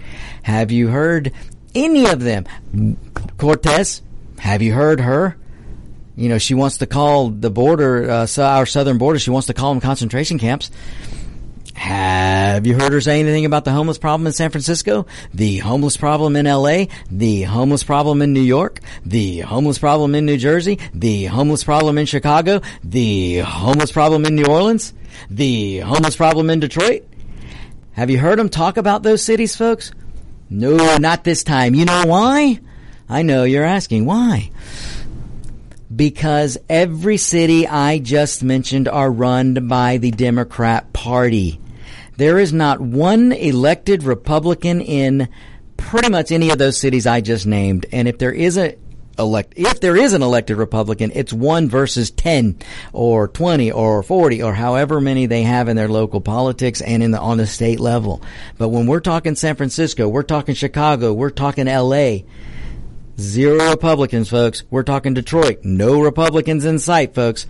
[0.44, 1.32] Have you heard
[1.74, 2.46] any of them?
[3.38, 4.02] Cortez?
[4.42, 5.38] Have you heard her?
[6.16, 9.54] You know, she wants to call the border, uh, our southern border, she wants to
[9.54, 10.72] call them concentration camps.
[11.76, 15.06] Have you heard her say anything about the homeless problem in San Francisco?
[15.32, 16.86] The homeless problem in LA?
[17.12, 18.80] The homeless problem in New York?
[19.06, 20.80] The homeless problem in New Jersey?
[20.92, 22.62] The homeless problem in Chicago?
[22.84, 24.92] The homeless problem in New Orleans?
[25.30, 27.08] The homeless problem in Detroit?
[27.92, 29.92] Have you heard them talk about those cities, folks?
[30.50, 31.76] No, not this time.
[31.76, 32.60] You know why?
[33.12, 34.52] I know you're asking why.
[35.94, 41.60] Because every city I just mentioned are run by the Democrat Party.
[42.16, 45.28] There is not one elected Republican in
[45.76, 47.86] pretty much any of those cities I just named.
[47.92, 48.78] And if there is a
[49.20, 52.60] elect, if there is an elected Republican, it's one versus 10
[52.94, 57.12] or 20 or 40 or however many they have in their local politics and in
[57.12, 58.22] the, on the state level.
[58.58, 62.20] But when we're talking San Francisco, we're talking Chicago, we're talking LA,
[63.20, 64.64] zero Republicans, folks.
[64.70, 67.46] We're talking Detroit, no Republicans in sight, folks.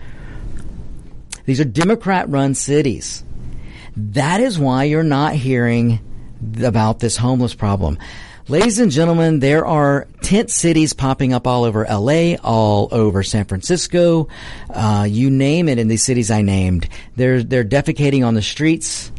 [1.44, 3.24] These are Democrat run cities.
[3.96, 6.00] That is why you're not hearing
[6.62, 7.98] about this homeless problem.
[8.48, 13.44] Ladies and gentlemen, there are tent cities popping up all over LA, all over San
[13.44, 14.28] Francisco,
[14.68, 16.88] uh, you name it in these cities I named.
[17.14, 19.12] They're, they're defecating on the streets.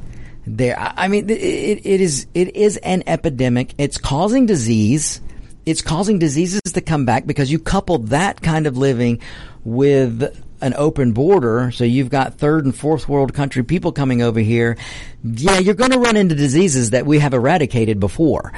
[0.46, 3.74] There, I mean, it, it is, it is an epidemic.
[3.78, 5.22] It's causing disease.
[5.66, 9.22] It's causing diseases to come back because you couple that kind of living
[9.64, 14.39] with an open border, so you've got third and fourth world country people coming over
[14.39, 14.78] here,
[15.24, 18.53] yeah, you're going to run into diseases that we have eradicated before.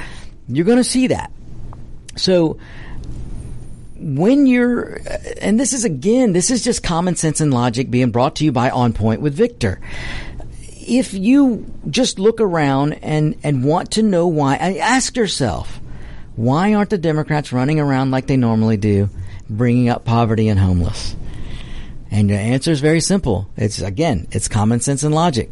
[0.48, 1.32] You're going to see that.
[2.16, 2.58] So,
[3.98, 5.00] when you're,
[5.40, 8.52] and this is again, this is just common sense and logic being brought to you
[8.52, 9.80] by On Point with Victor.
[10.60, 15.80] If you just look around and, and want to know why, ask yourself,
[16.36, 19.08] why aren't the Democrats running around like they normally do,
[19.48, 21.16] bringing up poverty and homeless?
[22.10, 23.50] And the answer is very simple.
[23.56, 25.50] It's again, it's common sense and logic.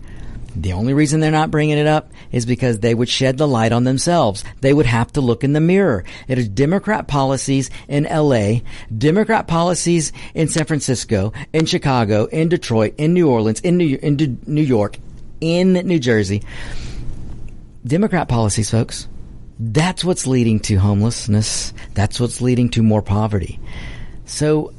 [0.56, 3.72] The only reason they're not bringing it up is because they would shed the light
[3.72, 4.44] on themselves.
[4.60, 6.04] They would have to look in the mirror.
[6.28, 8.60] It is Democrat policies in LA,
[8.96, 14.38] Democrat policies in San Francisco, in Chicago, in Detroit, in New Orleans, in New, in
[14.46, 14.98] New York,
[15.40, 16.42] in New Jersey.
[17.84, 19.08] Democrat policies, folks.
[19.58, 21.72] That's what's leading to homelessness.
[21.94, 23.60] That's what's leading to more poverty.
[24.24, 24.72] So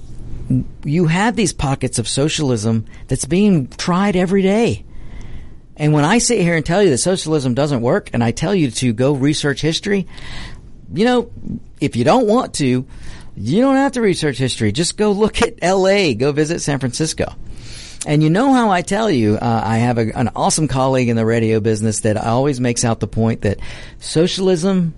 [0.83, 4.85] you have these pockets of socialism that's being tried every day.
[5.77, 8.55] And when I sit here and tell you that socialism doesn't work and I tell
[8.55, 10.07] you to go research history,
[10.93, 11.31] you know,
[11.81, 12.85] if you don't want to,
[13.35, 14.71] you don't have to research history.
[14.71, 17.33] Just go look at LA, go visit San Francisco.
[18.05, 21.15] And you know how I tell you, uh, I have a, an awesome colleague in
[21.15, 23.59] the radio business that always makes out the point that
[23.99, 24.93] socialism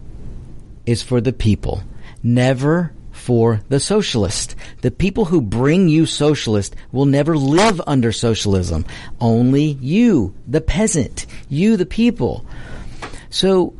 [0.86, 1.84] is for the people,
[2.22, 4.56] never for the socialist.
[4.82, 8.86] The people who bring you socialist will never live under socialism.
[9.20, 12.46] Only you, the peasant, you, the people.
[13.30, 13.74] So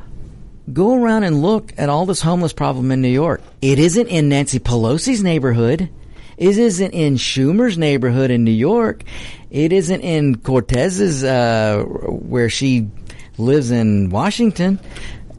[0.72, 3.42] go around and look at all this homeless problem in New York.
[3.62, 5.90] It isn't in Nancy Pelosi's neighborhood.
[6.38, 9.04] It isn't in Schumer's neighborhood in New York.
[9.50, 12.90] It isn't in Cortez's, uh, where she
[13.38, 14.80] lives in Washington,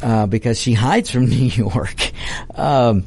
[0.03, 2.13] uh, because she hides from New York.
[2.59, 3.05] Um,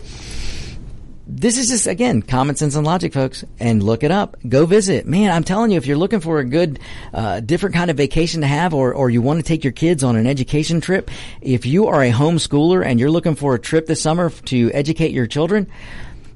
[1.33, 3.45] this is just again common sense and logic, folks.
[3.59, 4.35] And look it up.
[4.47, 5.05] Go visit.
[5.05, 6.79] Man, I'm telling you, if you're looking for a good,
[7.13, 10.03] uh, different kind of vacation to have, or or you want to take your kids
[10.03, 11.09] on an education trip,
[11.41, 15.11] if you are a homeschooler and you're looking for a trip this summer to educate
[15.11, 15.67] your children,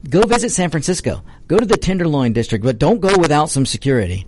[0.10, 1.22] go visit San Francisco.
[1.48, 4.26] Go to the Tenderloin district, but don't go without some security.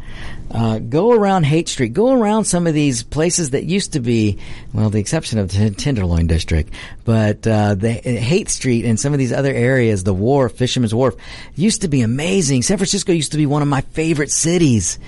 [0.52, 1.94] Uh, go around Haight Street.
[1.94, 4.38] Go around some of these places that used to be,
[4.74, 6.74] well, the exception of the Tenderloin district,
[7.06, 11.16] but uh, the Haight Street and some of these other areas, the Wharf, Fisherman's Wharf,
[11.56, 12.62] used to be amazing.
[12.62, 15.00] San Francisco used to be one of my favorite cities.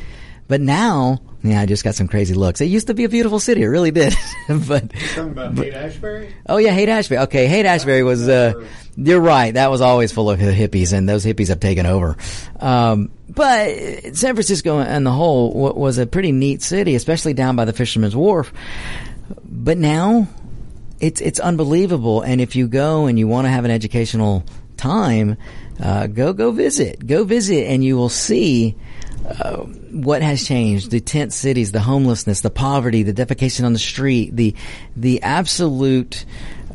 [0.48, 2.60] But now, yeah, I just got some crazy looks.
[2.60, 3.64] It used to be a beautiful city.
[3.64, 4.14] It really did.
[4.68, 6.36] but You're talking about Haight Ashbury?
[6.46, 7.20] Oh yeah, Haight Ashbury.
[7.22, 8.28] Okay, Haight Ashbury was.
[8.28, 8.66] Uh,
[8.98, 9.54] you're right.
[9.54, 12.18] That was always full of hippies, and those hippies have taken over.
[12.60, 13.70] Um, but
[14.16, 17.74] San Francisco and the whole w- was a pretty neat city, especially down by the
[17.74, 18.52] Fisherman's Wharf.
[19.46, 20.28] But now,
[21.00, 22.22] it's it's unbelievable.
[22.22, 24.44] And if you go and you want to have an educational
[24.76, 25.38] time,
[25.82, 27.08] uh, go go visit.
[27.08, 28.76] Go visit, and you will see.
[29.92, 30.92] What has changed?
[30.92, 34.56] The tent cities, the homelessness, the poverty, the defecation on the street, the
[34.96, 36.26] the absolute.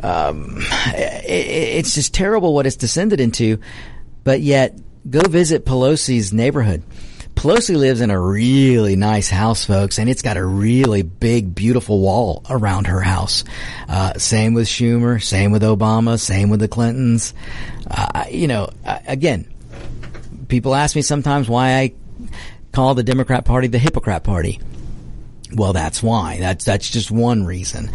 [0.02, 3.58] Um, it, it's just terrible what it's descended into.
[4.22, 4.78] But yet,
[5.08, 6.82] go visit Pelosi's neighborhood.
[7.34, 12.00] Pelosi lives in a really nice house, folks, and it's got a really big, beautiful
[12.00, 13.44] wall around her house.
[13.88, 17.34] Uh, same with Schumer, same with Obama, same with the Clintons.
[17.90, 19.52] Uh, you know, again,
[20.48, 21.92] people ask me sometimes why I
[22.74, 24.60] call the Democrat Party the Hippocrat party.
[25.54, 26.38] Well, that's why.
[26.38, 27.90] That's that's just one reason.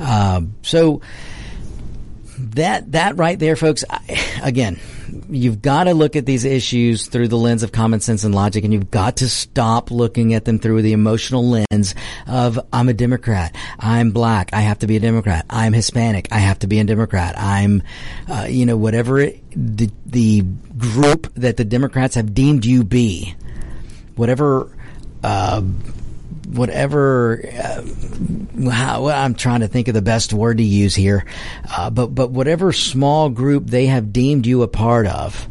[0.00, 1.00] Uh, so
[2.38, 3.84] that that right there, folks.
[3.88, 4.80] I, again,
[5.28, 8.64] you've got to look at these issues through the lens of common sense and logic,
[8.64, 11.94] and you've got to stop looking at them through the emotional lens
[12.26, 16.38] of I'm a Democrat, I'm black, I have to be a Democrat, I'm Hispanic, I
[16.38, 17.82] have to be a Democrat, I'm,
[18.28, 20.42] uh, you know, whatever it, the the
[20.76, 23.34] group that the Democrats have deemed you be,
[24.16, 24.70] whatever.
[25.22, 25.62] Uh,
[26.48, 31.24] whatever uh, how, I'm trying to think of the best word to use here,
[31.70, 35.48] uh, but but whatever small group they have deemed you a part of,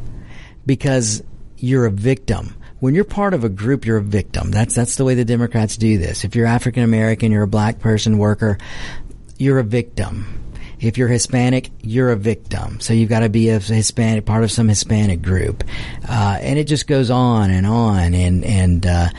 [0.66, 1.24] because
[1.58, 2.56] you're a victim.
[2.80, 4.52] When you're part of a group, you're a victim.
[4.52, 6.24] That's that's the way the Democrats do this.
[6.24, 8.58] If you're African American, you're a black person worker,
[9.38, 10.43] you're a victim.
[10.84, 12.80] If you're Hispanic, you're a victim.
[12.80, 15.64] So you've got to be a Hispanic, part of some Hispanic group,
[16.08, 18.14] uh, and it just goes on and on.
[18.14, 19.10] And and uh,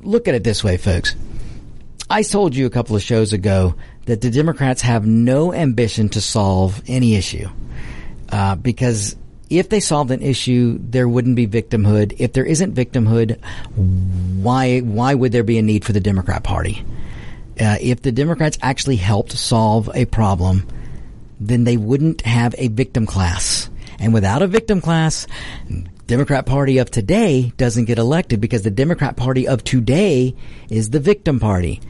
[0.00, 1.14] look at it this way, folks.
[2.10, 3.76] I told you a couple of shows ago
[4.06, 7.48] that the Democrats have no ambition to solve any issue
[8.28, 9.16] uh, because
[9.50, 12.16] if they solved an issue, there wouldn't be victimhood.
[12.18, 13.38] If there isn't victimhood,
[14.42, 16.84] why why would there be a need for the Democrat Party?
[17.60, 20.66] Uh, if the Democrats actually helped solve a problem,
[21.40, 23.70] then they wouldn't have a victim class.
[23.98, 25.26] And without a victim class,
[26.06, 30.34] Democrat Party of today doesn't get elected because the Democrat Party of today
[30.68, 31.80] is the victim party.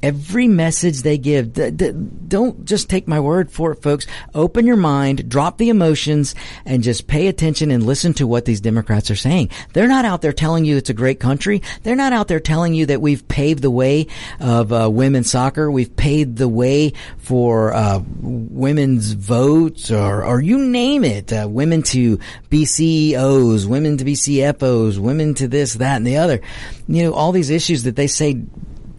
[0.00, 1.54] Every message they give,
[2.28, 4.06] don't just take my word for it, folks.
[4.32, 8.60] Open your mind, drop the emotions, and just pay attention and listen to what these
[8.60, 9.50] Democrats are saying.
[9.72, 11.62] They're not out there telling you it's a great country.
[11.82, 14.06] They're not out there telling you that we've paved the way
[14.38, 15.68] of uh, women's soccer.
[15.68, 21.32] We've paved the way for uh, women's votes, or, or you name it.
[21.32, 22.20] Uh, women to
[22.50, 26.40] be CEOs, women to be CFOs, women to this, that, and the other.
[26.86, 28.44] You know, all these issues that they say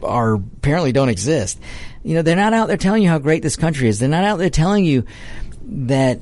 [0.04, 1.60] are apparently don't exist.
[2.04, 4.00] You know, they're not out there telling you how great this country is.
[4.00, 5.04] They're not out there telling you
[5.64, 6.20] that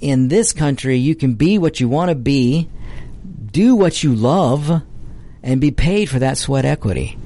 [0.00, 2.68] in this country you can be what you want to be,
[3.50, 4.82] do what you love,
[5.42, 7.18] and be paid for that sweat equity.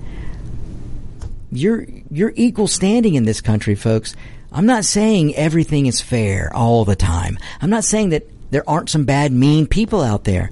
[1.51, 4.15] You're you're equal standing in this country, folks.
[4.53, 7.39] I'm not saying everything is fair all the time.
[7.61, 10.51] I'm not saying that there aren't some bad, mean people out there.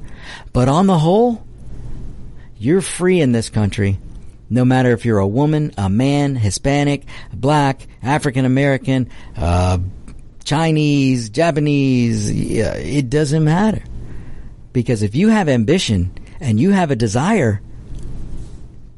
[0.52, 1.44] But on the whole,
[2.58, 3.98] you're free in this country
[4.48, 9.78] no matter if you're a woman, a man, Hispanic, black, African American, uh,
[10.44, 13.82] Chinese, Japanese, it doesn't matter.
[14.72, 17.60] Because if you have ambition, and you have a desire,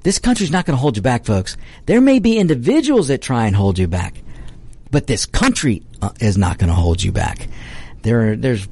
[0.02, 1.56] this country's not going to hold you back, folks.
[1.86, 4.22] There may be individuals that try and hold you back,
[4.90, 7.48] but this country uh, is not going to hold you back.
[8.02, 8.66] There, there's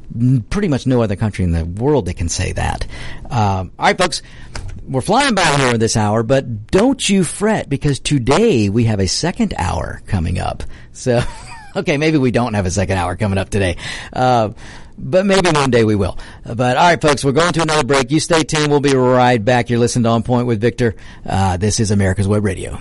[0.50, 2.86] pretty much no other country in the world that can say that.
[3.24, 4.22] Um, all right, folks,
[4.88, 9.08] we're flying by here this hour, but don't you fret because today we have a
[9.08, 10.62] second hour coming up.
[10.92, 11.22] So,
[11.76, 13.76] okay, maybe we don't have a second hour coming up today.
[14.12, 14.50] Uh,
[14.98, 16.18] but maybe one day we will.
[16.44, 18.10] But all right, folks, we're going to another break.
[18.10, 18.70] You stay tuned.
[18.70, 19.68] We'll be right back.
[19.68, 20.94] You're listening to On Point with Victor.
[21.24, 22.80] Uh, this is America's Web Radio.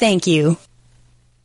[0.00, 0.56] Thank you.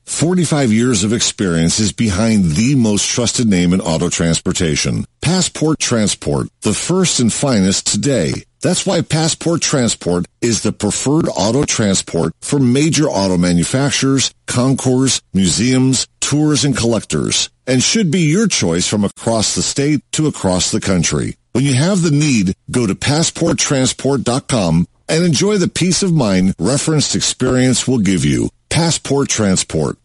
[0.05, 5.03] 45 years of experience is behind the most trusted name in auto transportation.
[5.21, 8.31] Passport Transport, the first and finest today.
[8.61, 16.07] That's why Passport Transport is the preferred auto transport for major auto manufacturers, concours, museums,
[16.21, 20.79] tours, and collectors, and should be your choice from across the state to across the
[20.79, 21.35] country.
[21.51, 27.15] When you have the need, go to passporttransport.com and enjoy the peace of mind referenced
[27.15, 28.49] experience will give you.
[28.69, 29.97] Passport Transport.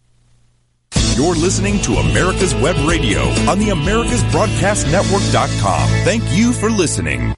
[1.17, 5.89] You're listening to America's Web Radio on the AmericasBroadcastNetwork.com.
[6.05, 7.35] Thank you for listening.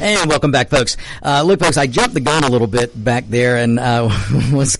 [0.00, 0.96] And welcome back, folks.
[1.22, 4.08] Uh, look, folks, I jumped the gun a little bit back there and uh,
[4.50, 4.78] was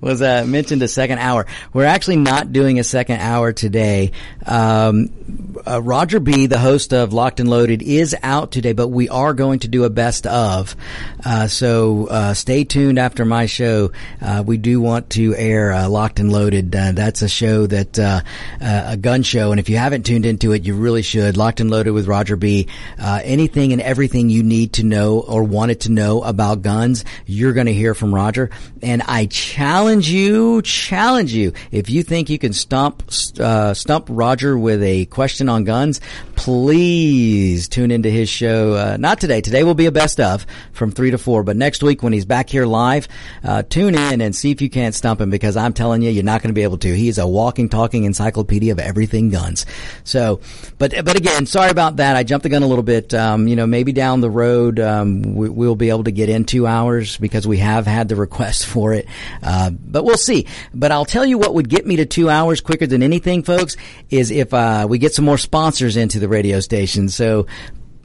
[0.00, 1.46] was uh, mentioned a second hour.
[1.72, 4.12] We're actually not doing a second hour today.
[4.46, 5.10] Um,
[5.66, 9.34] uh, Roger B, the host of Locked and Loaded, is out today, but we are
[9.34, 10.76] going to do a best of.
[11.24, 13.90] Uh, so uh, stay tuned after my show.
[14.44, 16.70] we do want to air Locked and Loaded.
[16.70, 20.76] that's a show that a gun show, and if you haven't tuned into it, you
[20.76, 21.36] really should.
[21.36, 22.68] Locked and Loaded with Roger B.
[23.00, 27.66] anything and everything you need to know or wanted to know about guns, you're going
[27.66, 28.50] to hear from Roger.
[28.82, 33.02] And I challenge you, challenge you, if you think you can stump,
[33.38, 36.00] uh, stump Roger with a question on guns,
[36.42, 38.72] please tune into his show.
[38.72, 39.40] Uh, not today.
[39.40, 42.24] Today will be a best of from three to four, but next week when he's
[42.24, 43.06] back here live,
[43.44, 46.24] uh, tune in and see if you can't stump him because I'm telling you, you're
[46.24, 46.96] not going to be able to.
[46.96, 49.66] He is a walking, talking encyclopedia of everything guns.
[50.02, 50.40] So,
[50.78, 52.16] but, but again, sorry about that.
[52.16, 53.14] I jumped the gun a little bit.
[53.14, 56.44] Um, you know, maybe down the road, um, we, will be able to get in
[56.44, 59.06] two hours because we have had the request for it.
[59.44, 60.48] Uh, but we'll see.
[60.74, 63.76] But I'll tell you what would get me to two hours quicker than anything, folks,
[64.10, 67.08] is if uh, we get some more sponsors into the radio station.
[67.08, 67.46] So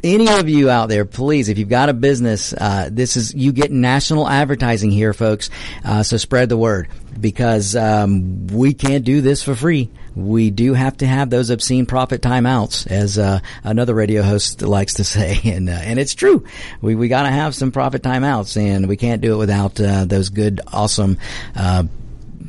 [0.03, 3.51] any of you out there, please, if you've got a business, uh, this is you
[3.51, 5.49] get national advertising here, folks.
[5.83, 6.87] Uh, so spread the word
[7.19, 9.89] because um, we can't do this for free.
[10.15, 14.95] We do have to have those obscene profit timeouts, as uh, another radio host likes
[14.95, 16.45] to say, and uh, and it's true.
[16.81, 20.05] We we got to have some profit timeouts, and we can't do it without uh,
[20.05, 21.17] those good, awesome
[21.55, 21.83] uh,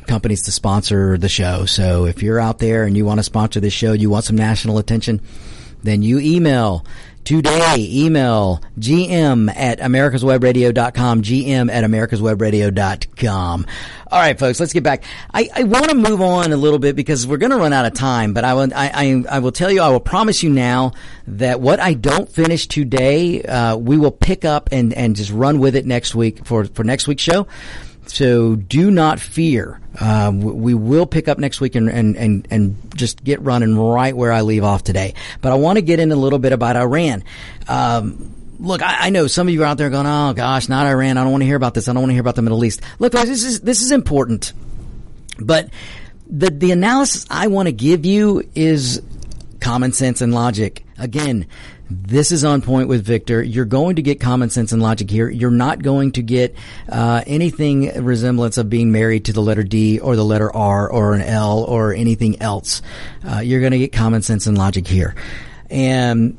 [0.07, 1.67] companies to sponsor the show.
[1.67, 4.37] So if you're out there and you want to sponsor this show, you want some
[4.37, 5.21] national attention,
[5.83, 6.85] then you email
[7.29, 7.87] today.
[7.91, 13.67] Email gm at americaswebradio.com, gm at americaswebradio.com.
[14.11, 15.05] All right, folks, let's get back.
[15.35, 17.85] I, I want to move on a little bit because we're going to run out
[17.85, 20.49] of time, but I will, I, I, I, will tell you, I will promise you
[20.49, 20.93] now
[21.27, 25.59] that what I don't finish today, uh, we will pick up and, and just run
[25.59, 27.47] with it next week for, for next week's show.
[28.09, 29.81] So do not fear.
[29.99, 34.17] Uh, we will pick up next week and, and, and, and just get running right
[34.17, 35.15] where I leave off today.
[35.41, 37.23] But I want to get in a little bit about Iran.
[37.69, 40.87] Um, look, I, I, know some of you are out there going, "Oh gosh, not
[40.87, 41.19] Iran.
[41.19, 41.89] I don't want to hear about this.
[41.89, 43.91] I don't want to hear about the Middle East." Look, guys, this is this is
[43.91, 44.53] important,
[45.39, 45.69] but
[46.29, 49.03] the the analysis I want to give you is
[49.61, 50.85] common sense and logic.
[50.99, 51.47] Again,
[51.91, 53.43] this is on point with Victor.
[53.43, 55.29] You're going to get common sense and logic here.
[55.29, 56.55] You're not going to get
[56.89, 61.15] uh, anything resemblance of being married to the letter D or the letter R or
[61.15, 62.83] an L or anything else.
[63.27, 65.15] Uh, you're going to get common sense and logic here.
[65.71, 66.37] And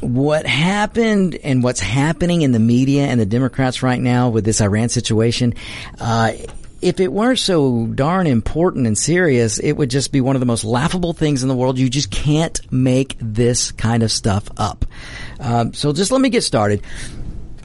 [0.00, 4.60] what happened and what's happening in the media and the Democrats right now with this
[4.60, 5.54] Iran situation,
[5.98, 6.32] uh,
[6.80, 10.46] if it weren't so darn important and serious, it would just be one of the
[10.46, 11.78] most laughable things in the world.
[11.78, 14.84] You just can't make this kind of stuff up.
[15.40, 16.82] Um, so just let me get started.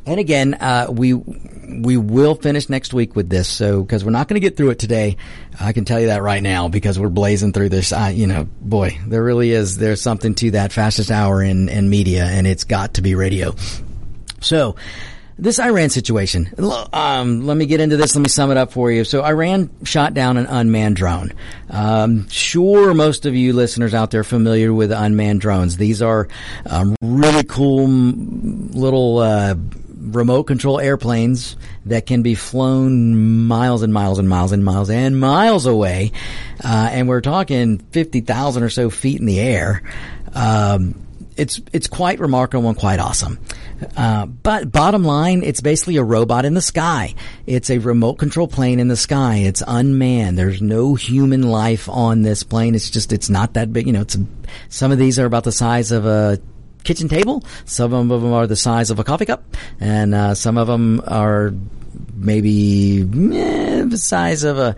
[0.05, 3.47] And again, uh, we we will finish next week with this.
[3.47, 5.17] So because we're not going to get through it today,
[5.59, 7.93] I can tell you that right now because we're blazing through this.
[7.93, 9.77] I, you know, boy, there really is.
[9.77, 13.55] There's something to that fastest hour in in media, and it's got to be radio.
[14.41, 14.75] So
[15.37, 16.49] this Iran situation.
[16.93, 18.15] Um, let me get into this.
[18.15, 19.03] Let me sum it up for you.
[19.03, 21.33] So Iran shot down an unmanned drone.
[21.69, 25.77] Um, sure, most of you listeners out there familiar with unmanned drones.
[25.77, 26.27] These are
[26.65, 29.55] um, really cool little uh,
[30.03, 31.55] remote control airplanes
[31.85, 36.11] that can be flown miles and miles and miles and miles and miles away.
[36.63, 39.81] Uh, and we're talking 50,000 or so feet in the air.
[40.33, 40.95] Um,
[41.35, 43.39] it's it's quite remarkable and quite awesome.
[43.95, 47.13] Uh, but bottom line, it's basically a robot in the sky.
[47.45, 49.37] It's a remote control plane in the sky.
[49.37, 50.37] It's unmanned.
[50.37, 52.75] There's no human life on this plane.
[52.75, 53.87] It's just it's not that big.
[53.87, 54.17] You know, it's
[54.69, 56.39] some of these are about the size of a
[56.83, 57.43] kitchen table.
[57.65, 59.43] Some of them are the size of a coffee cup,
[59.79, 61.53] and uh, some of them are
[62.15, 64.75] maybe eh, the size of a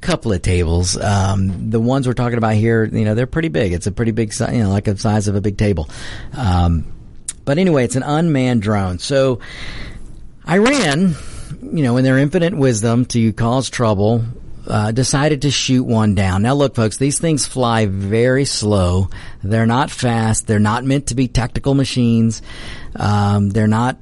[0.00, 0.96] couple of tables.
[0.96, 3.72] Um, the ones we're talking about here, you know, they're pretty big.
[3.72, 5.88] It's a pretty big, you know, like a size of a big table.
[6.36, 6.86] Um,
[7.44, 8.98] but anyway, it's an unmanned drone.
[8.98, 9.40] So
[10.48, 11.14] Iran,
[11.62, 14.24] you know, in their infinite wisdom to cause trouble,
[14.66, 16.42] uh, decided to shoot one down.
[16.42, 19.08] Now, look, folks, these things fly very slow.
[19.42, 20.46] They're not fast.
[20.46, 22.42] They're not meant to be tactical machines.
[22.94, 23.98] Um, they're not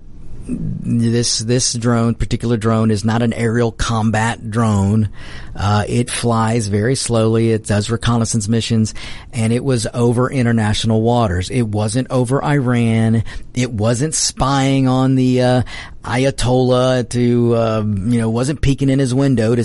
[0.49, 5.11] this this drone, particular drone, is not an aerial combat drone.
[5.55, 7.51] Uh, it flies very slowly.
[7.51, 8.95] It does reconnaissance missions,
[9.33, 11.51] and it was over international waters.
[11.51, 13.25] It wasn't over Iran.
[13.55, 15.63] It wasn't spying on the uh,
[16.05, 19.65] Ayatollah to, uh, you know, wasn't peeking in his window to,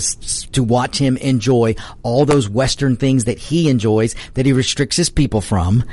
[0.52, 5.08] to watch him enjoy all those Western things that he enjoys that he restricts his
[5.10, 5.84] people from.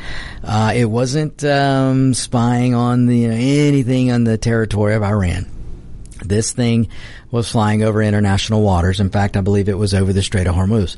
[0.44, 5.46] Uh, it wasn't, um, spying on the, you know, anything on the territory of Iran.
[6.24, 6.90] This thing
[7.32, 9.00] was flying over international waters.
[9.00, 10.98] In fact, I believe it was over the Strait of Hormuz.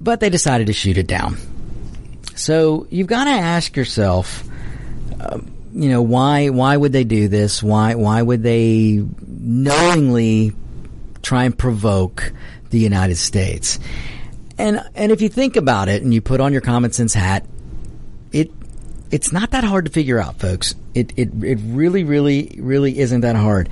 [0.00, 1.36] But they decided to shoot it down.
[2.34, 4.44] So you've got to ask yourself,
[5.20, 7.62] um, you know, why why would they do this?
[7.62, 10.52] Why why would they knowingly
[11.22, 12.32] try and provoke
[12.70, 13.80] the United States?
[14.56, 17.44] And and if you think about it and you put on your common sense hat,
[18.30, 18.52] it
[19.10, 20.76] it's not that hard to figure out, folks.
[20.94, 23.68] It it it really really really isn't that hard.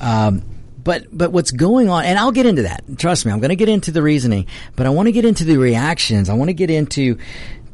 [0.00, 0.42] Um,
[0.82, 2.82] but but what's going on and I'll get into that.
[2.98, 5.44] Trust me, I'm going to get into the reasoning, but I want to get into
[5.44, 6.28] the reactions.
[6.28, 7.16] I want to get into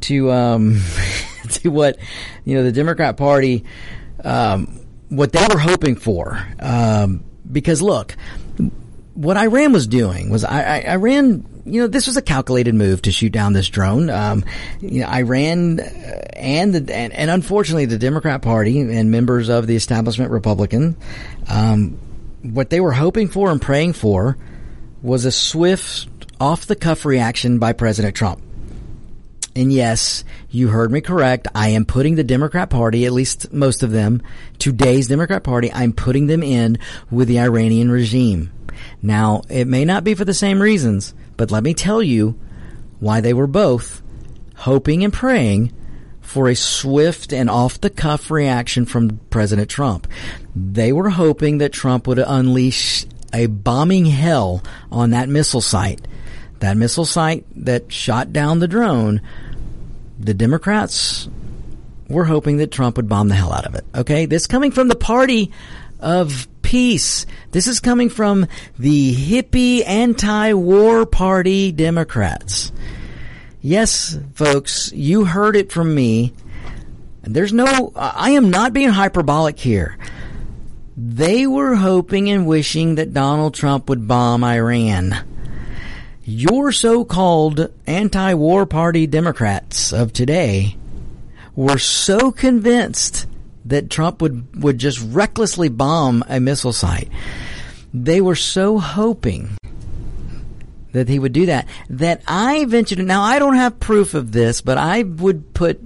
[0.03, 0.81] to um,
[1.63, 1.99] to what
[2.45, 3.65] you know the Democrat Party
[4.25, 6.41] um, what they were hoping for.
[6.59, 8.17] Um, because look,
[9.15, 11.47] what Iran was doing was I, I, Iran.
[11.67, 14.09] You know, this was a calculated move to shoot down this drone.
[14.09, 14.45] Um,
[14.81, 15.85] you know, Iran uh,
[16.33, 20.97] and the and, and, unfortunately the Democrat Party and members of the establishment Republican,
[21.49, 21.99] um,
[22.43, 24.39] what they were hoping for and praying for
[25.03, 26.09] was a swift,
[26.41, 28.43] off the cuff reaction by President Trump.
[29.57, 31.49] And yes, you heard me correct.
[31.55, 34.23] I am putting the Democrat Party, at least most of them,
[34.59, 36.79] today's Democrat Party, I'm putting them in
[37.11, 38.53] with the Iranian regime.
[39.03, 42.39] Now, it may not be for the same reasons, but let me tell you
[43.01, 44.03] why they were both
[44.57, 45.73] hoping and praying
[46.21, 50.07] for a swift and off the cuff reaction from President Trump.
[50.55, 56.07] They were hoping that Trump would unleash a bombing hell on that missile site
[56.61, 59.21] that missile site that shot down the drone,
[60.19, 61.29] the Democrats
[62.09, 63.85] were hoping that Trump would bomb the hell out of it.
[63.95, 64.27] Okay?
[64.27, 65.53] This coming from the party
[65.99, 67.27] of peace.
[67.51, 68.47] This is coming from
[68.79, 72.73] the hippie anti-war party Democrats.
[73.61, 76.33] Yes, folks, you heard it from me.
[77.23, 79.99] There's no, I am not being hyperbolic here.
[80.97, 85.15] They were hoping and wishing that Donald Trump would bomb Iran
[86.31, 90.77] your so-called anti-war party Democrats of today
[91.57, 93.27] were so convinced
[93.65, 97.09] that Trump would, would just recklessly bomb a missile site.
[97.93, 99.51] They were so hoping
[100.93, 104.61] that he would do that that I ventured now I don't have proof of this,
[104.61, 105.81] but I would put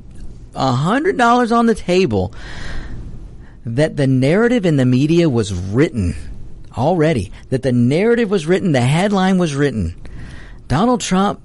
[0.55, 2.35] a hundred dollars on the table
[3.65, 6.15] that the narrative in the media was written
[6.77, 7.33] already.
[7.49, 9.95] That the narrative was written, the headline was written
[10.69, 11.41] Donald Trump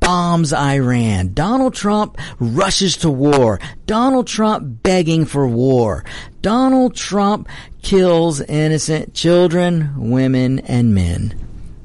[0.00, 1.32] bombs Iran.
[1.34, 3.60] Donald Trump rushes to war.
[3.86, 6.04] Donald Trump begging for war.
[6.42, 7.48] Donald Trump
[7.82, 11.34] kills innocent children, women, and men.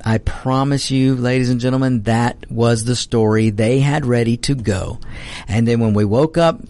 [0.03, 4.99] I promise you, ladies and gentlemen, that was the story they had ready to go.
[5.47, 6.61] And then when we woke up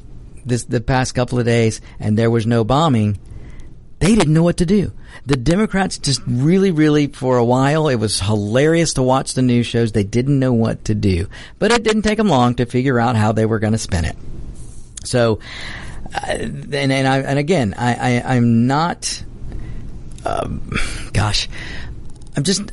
[0.46, 3.20] this the past couple of days and there was no bombing,
[4.00, 4.94] they didn't know what to do.
[5.26, 9.66] The Democrats just really, really, for a while, it was hilarious to watch the news
[9.66, 9.92] shows.
[9.92, 11.28] They didn't know what to do.
[11.60, 14.06] But it didn't take them long to figure out how they were going to spin
[14.06, 14.16] it.
[15.04, 15.40] So,
[16.14, 19.24] uh, and, and, I, and again, I, I, am not,
[20.26, 20.70] um,
[21.14, 21.50] gosh,
[22.36, 22.64] I'm just,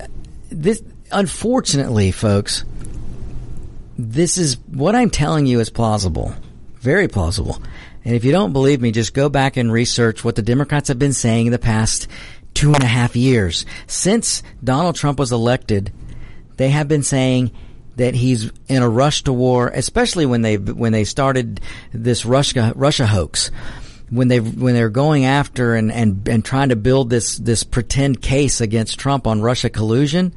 [0.50, 2.64] this, unfortunately, folks,
[3.98, 6.34] this is, what I'm telling you is plausible.
[6.80, 7.62] Very plausible.
[8.04, 10.98] And if you don't believe me, just go back and research what the Democrats have
[10.98, 12.08] been saying in the past
[12.54, 13.64] two and a half years.
[13.86, 15.92] Since Donald Trump was elected,
[16.56, 17.52] they have been saying
[17.96, 21.60] that he's in a rush to war, especially when they when they started
[21.92, 23.50] this Russia Russia hoax.
[24.10, 28.20] When they when they're going after and, and, and trying to build this this pretend
[28.20, 30.34] case against Trump on Russia collusion,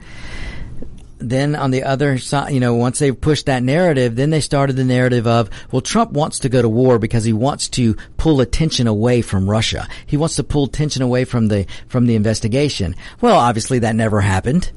[1.17, 4.75] then on the other side, you know, once they pushed that narrative, then they started
[4.75, 8.41] the narrative of, well, Trump wants to go to war because he wants to pull
[8.41, 9.87] attention away from Russia.
[10.05, 12.95] He wants to pull attention away from the, from the investigation.
[13.21, 14.71] Well, obviously that never happened.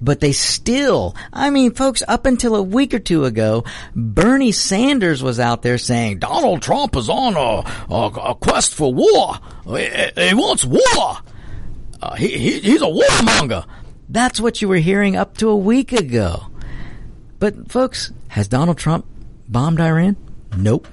[0.00, 3.62] But they still, I mean, folks, up until a week or two ago,
[3.94, 8.92] Bernie Sanders was out there saying Donald Trump is on a, a, a quest for
[8.92, 9.36] war.
[9.78, 11.18] He, he wants war.
[12.02, 13.64] Uh, he, he, he's a warmonger.
[14.12, 16.42] That's what you were hearing up to a week ago.
[17.38, 19.06] But folks, has Donald Trump
[19.48, 20.18] bombed Iran?
[20.54, 20.86] Nope.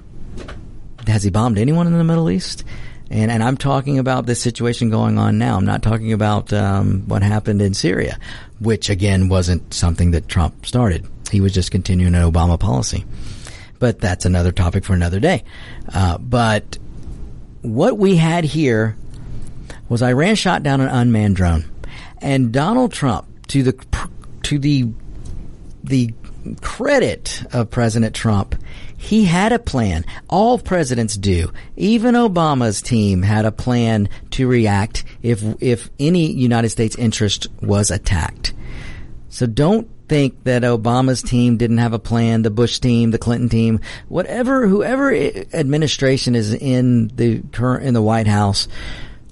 [1.06, 2.64] Has he bombed anyone in the Middle East?
[3.10, 5.58] And, and I'm talking about this situation going on now.
[5.58, 8.18] I'm not talking about um, what happened in Syria,
[8.58, 11.06] which again wasn't something that Trump started.
[11.30, 13.04] He was just continuing an Obama policy.
[13.78, 15.44] But that's another topic for another day.
[15.92, 16.78] Uh, but
[17.60, 18.96] what we had here
[19.90, 21.66] was Iran shot down an unmanned drone.
[22.20, 23.86] And Donald Trump, to the
[24.42, 24.92] to the
[25.82, 26.14] the
[26.60, 28.54] credit of President Trump,
[28.96, 30.04] he had a plan.
[30.28, 31.52] All presidents do.
[31.76, 37.90] Even Obama's team had a plan to react if if any United States interest was
[37.90, 38.52] attacked.
[39.28, 43.48] So don't think that Obama's team didn't have a plan, the Bush team, the Clinton
[43.48, 48.66] team, whatever whoever administration is in the current in the White House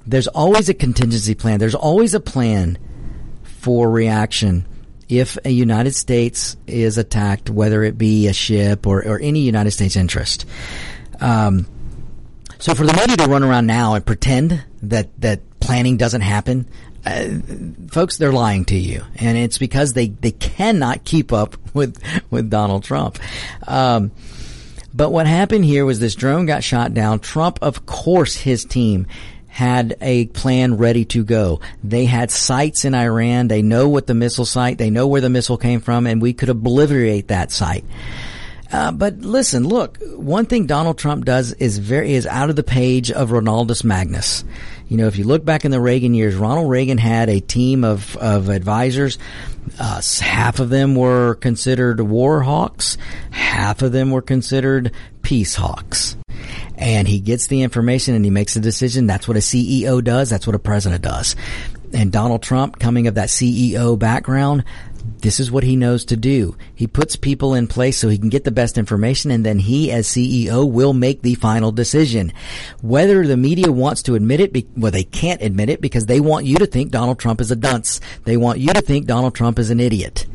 [0.08, 1.58] there's always a contingency plan.
[1.58, 2.78] There's always a plan
[3.42, 4.66] for reaction
[5.08, 9.70] if a United States is attacked, whether it be a ship or, or any United
[9.70, 10.46] States interest.
[11.20, 11.66] Um,
[12.58, 16.68] so for the media to run around now and pretend that, that planning doesn't happen,
[17.04, 17.28] uh,
[17.90, 22.50] folks, they're lying to you, and it's because they, they cannot keep up with with
[22.50, 23.18] Donald Trump.
[23.66, 24.10] Um,
[24.92, 27.20] but what happened here was this drone got shot down.
[27.20, 29.06] Trump, of course, his team
[29.58, 31.58] had a plan ready to go.
[31.82, 33.48] They had sites in Iran.
[33.48, 36.32] They know what the missile site, they know where the missile came from, and we
[36.32, 37.84] could obliterate that site.
[38.70, 42.62] Uh, but listen, look, one thing Donald Trump does is very, is out of the
[42.62, 44.44] page of Ronaldus Magnus.
[44.86, 47.82] You know, if you look back in the Reagan years, Ronald Reagan had a team
[47.82, 49.18] of, of advisors.
[49.76, 52.96] Uh, half of them were considered war hawks.
[53.32, 54.92] Half of them were considered
[55.22, 56.16] peace hawks
[56.78, 59.06] and he gets the information and he makes a decision.
[59.06, 60.30] That's what a CEO does.
[60.30, 61.34] That's what a president does.
[61.92, 64.64] And Donald Trump, coming of that CEO background,
[65.20, 66.56] this is what he knows to do.
[66.74, 69.90] He puts people in place so he can get the best information and then he
[69.90, 72.32] as CEO will make the final decision.
[72.80, 76.46] Whether the media wants to admit it, well, they can't admit it because they want
[76.46, 78.00] you to think Donald Trump is a dunce.
[78.24, 80.26] They want you to think Donald Trump is an idiot.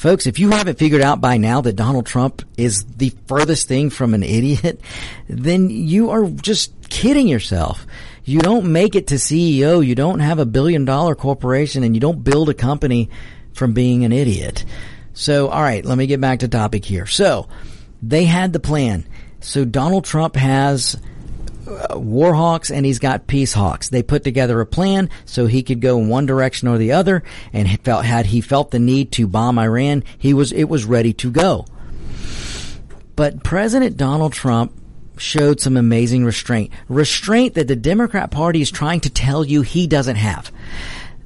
[0.00, 3.90] Folks, if you haven't figured out by now that Donald Trump is the furthest thing
[3.90, 4.80] from an idiot,
[5.28, 7.86] then you are just kidding yourself.
[8.24, 12.00] You don't make it to CEO, you don't have a billion dollar corporation, and you
[12.00, 13.10] don't build a company
[13.52, 14.64] from being an idiot.
[15.12, 17.04] So, alright, let me get back to topic here.
[17.04, 17.50] So,
[18.02, 19.04] they had the plan.
[19.40, 20.98] So Donald Trump has
[21.70, 23.88] Uh, Warhawks and he's got Peace Hawks.
[23.88, 27.22] They put together a plan so he could go in one direction or the other.
[27.52, 31.12] And felt had he felt the need to bomb Iran, he was it was ready
[31.14, 31.66] to go.
[33.14, 34.72] But President Donald Trump
[35.16, 36.72] showed some amazing restraint.
[36.88, 40.50] Restraint that the Democrat Party is trying to tell you he doesn't have.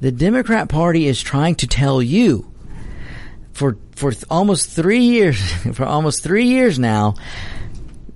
[0.01, 2.53] The Democrat Party is trying to tell you
[3.53, 5.41] for for almost 3 years
[5.73, 7.15] for almost 3 years now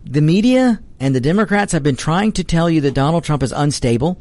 [0.08, 3.52] the media and the Democrats have been trying to tell you that Donald Trump is
[3.52, 4.18] unstable,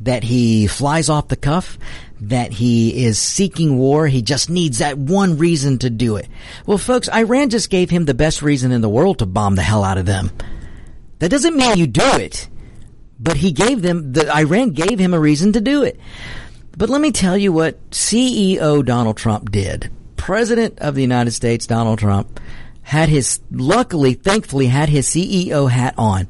[0.00, 1.76] that he flies off the cuff,
[2.20, 4.06] that he is seeking war.
[4.06, 6.28] He just needs that one reason to do it.
[6.66, 9.62] Well, folks, Iran just gave him the best reason in the world to bomb the
[9.62, 10.30] hell out of them.
[11.18, 12.48] That doesn't mean you do it,
[13.18, 15.98] but he gave them, the Iran gave him a reason to do it.
[16.76, 19.90] But let me tell you what CEO Donald Trump did.
[20.16, 22.40] President of the United States, Donald Trump,
[22.84, 26.28] had his, luckily, thankfully, had his CEO hat on.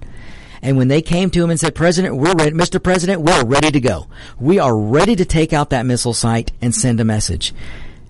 [0.62, 2.82] And when they came to him and said, President, we're ready, Mr.
[2.82, 4.06] President, we're ready to go.
[4.40, 7.52] We are ready to take out that missile site and send a message.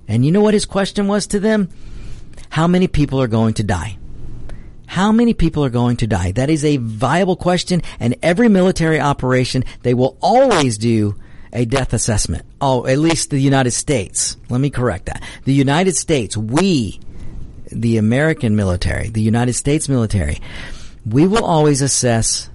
[0.06, 1.68] And you know what his question was to them?
[2.50, 3.98] How many people are going to die?
[4.86, 6.30] How many people are going to die?
[6.32, 11.16] That is a viable question and every military operation, they will always do
[11.52, 12.44] a death assessment.
[12.60, 14.36] Oh, at least the United States.
[14.50, 15.22] Let me correct that.
[15.44, 17.00] The United States, we,
[17.74, 20.40] the American military, the United States military,
[21.04, 22.48] we will always assess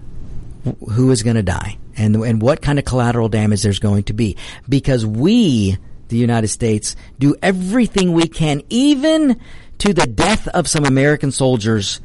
[0.91, 4.13] who is going to die and, and what kind of collateral damage there's going to
[4.13, 9.39] be because we, the United States, do everything we can, even
[9.79, 11.99] to the death of some American soldiers.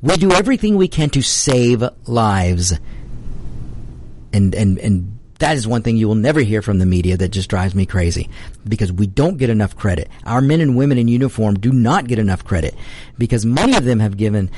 [0.00, 2.78] We do everything we can to save lives.
[4.32, 7.28] And, and, and that is one thing you will never hear from the media that
[7.28, 8.28] just drives me crazy
[8.66, 10.08] because we don't get enough credit.
[10.24, 12.74] Our men and women in uniform do not get enough credit
[13.16, 14.50] because many of them have given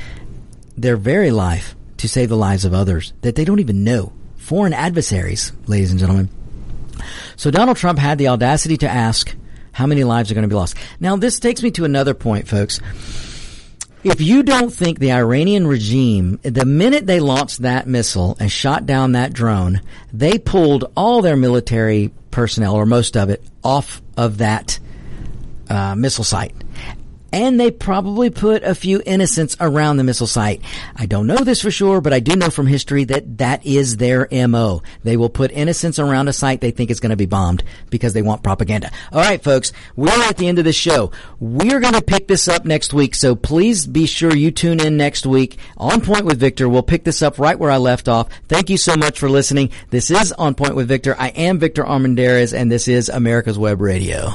[0.77, 4.13] their very life to save the lives of others that they don't even know.
[4.37, 6.31] Foreign adversaries, ladies and gentlemen.
[7.37, 9.35] So Donald Trump had the audacity to ask
[9.73, 10.77] how many lives are going to be lost.
[10.99, 12.81] Now this takes me to another point, folks.
[14.03, 18.87] If you don't think the Iranian regime, the minute they launched that missile and shot
[18.87, 24.39] down that drone, they pulled all their military personnel, or most of it, off of
[24.39, 24.79] that
[25.69, 26.55] uh, missile site
[27.33, 30.63] and they probably put a few innocents around the missile site.
[30.97, 33.97] I don't know this for sure, but I do know from history that that is
[33.97, 34.83] their MO.
[35.05, 38.13] They will put innocents around a site they think is going to be bombed because
[38.13, 38.91] they want propaganda.
[39.13, 41.11] All right, folks, we're at the end of the show.
[41.39, 44.97] We're going to pick this up next week, so please be sure you tune in
[44.97, 45.59] next week.
[45.77, 48.29] On Point with Victor, we'll pick this up right where I left off.
[48.49, 49.71] Thank you so much for listening.
[49.91, 51.15] This is On Point with Victor.
[51.19, 54.35] I am Victor Armendariz, and this is America's Web Radio.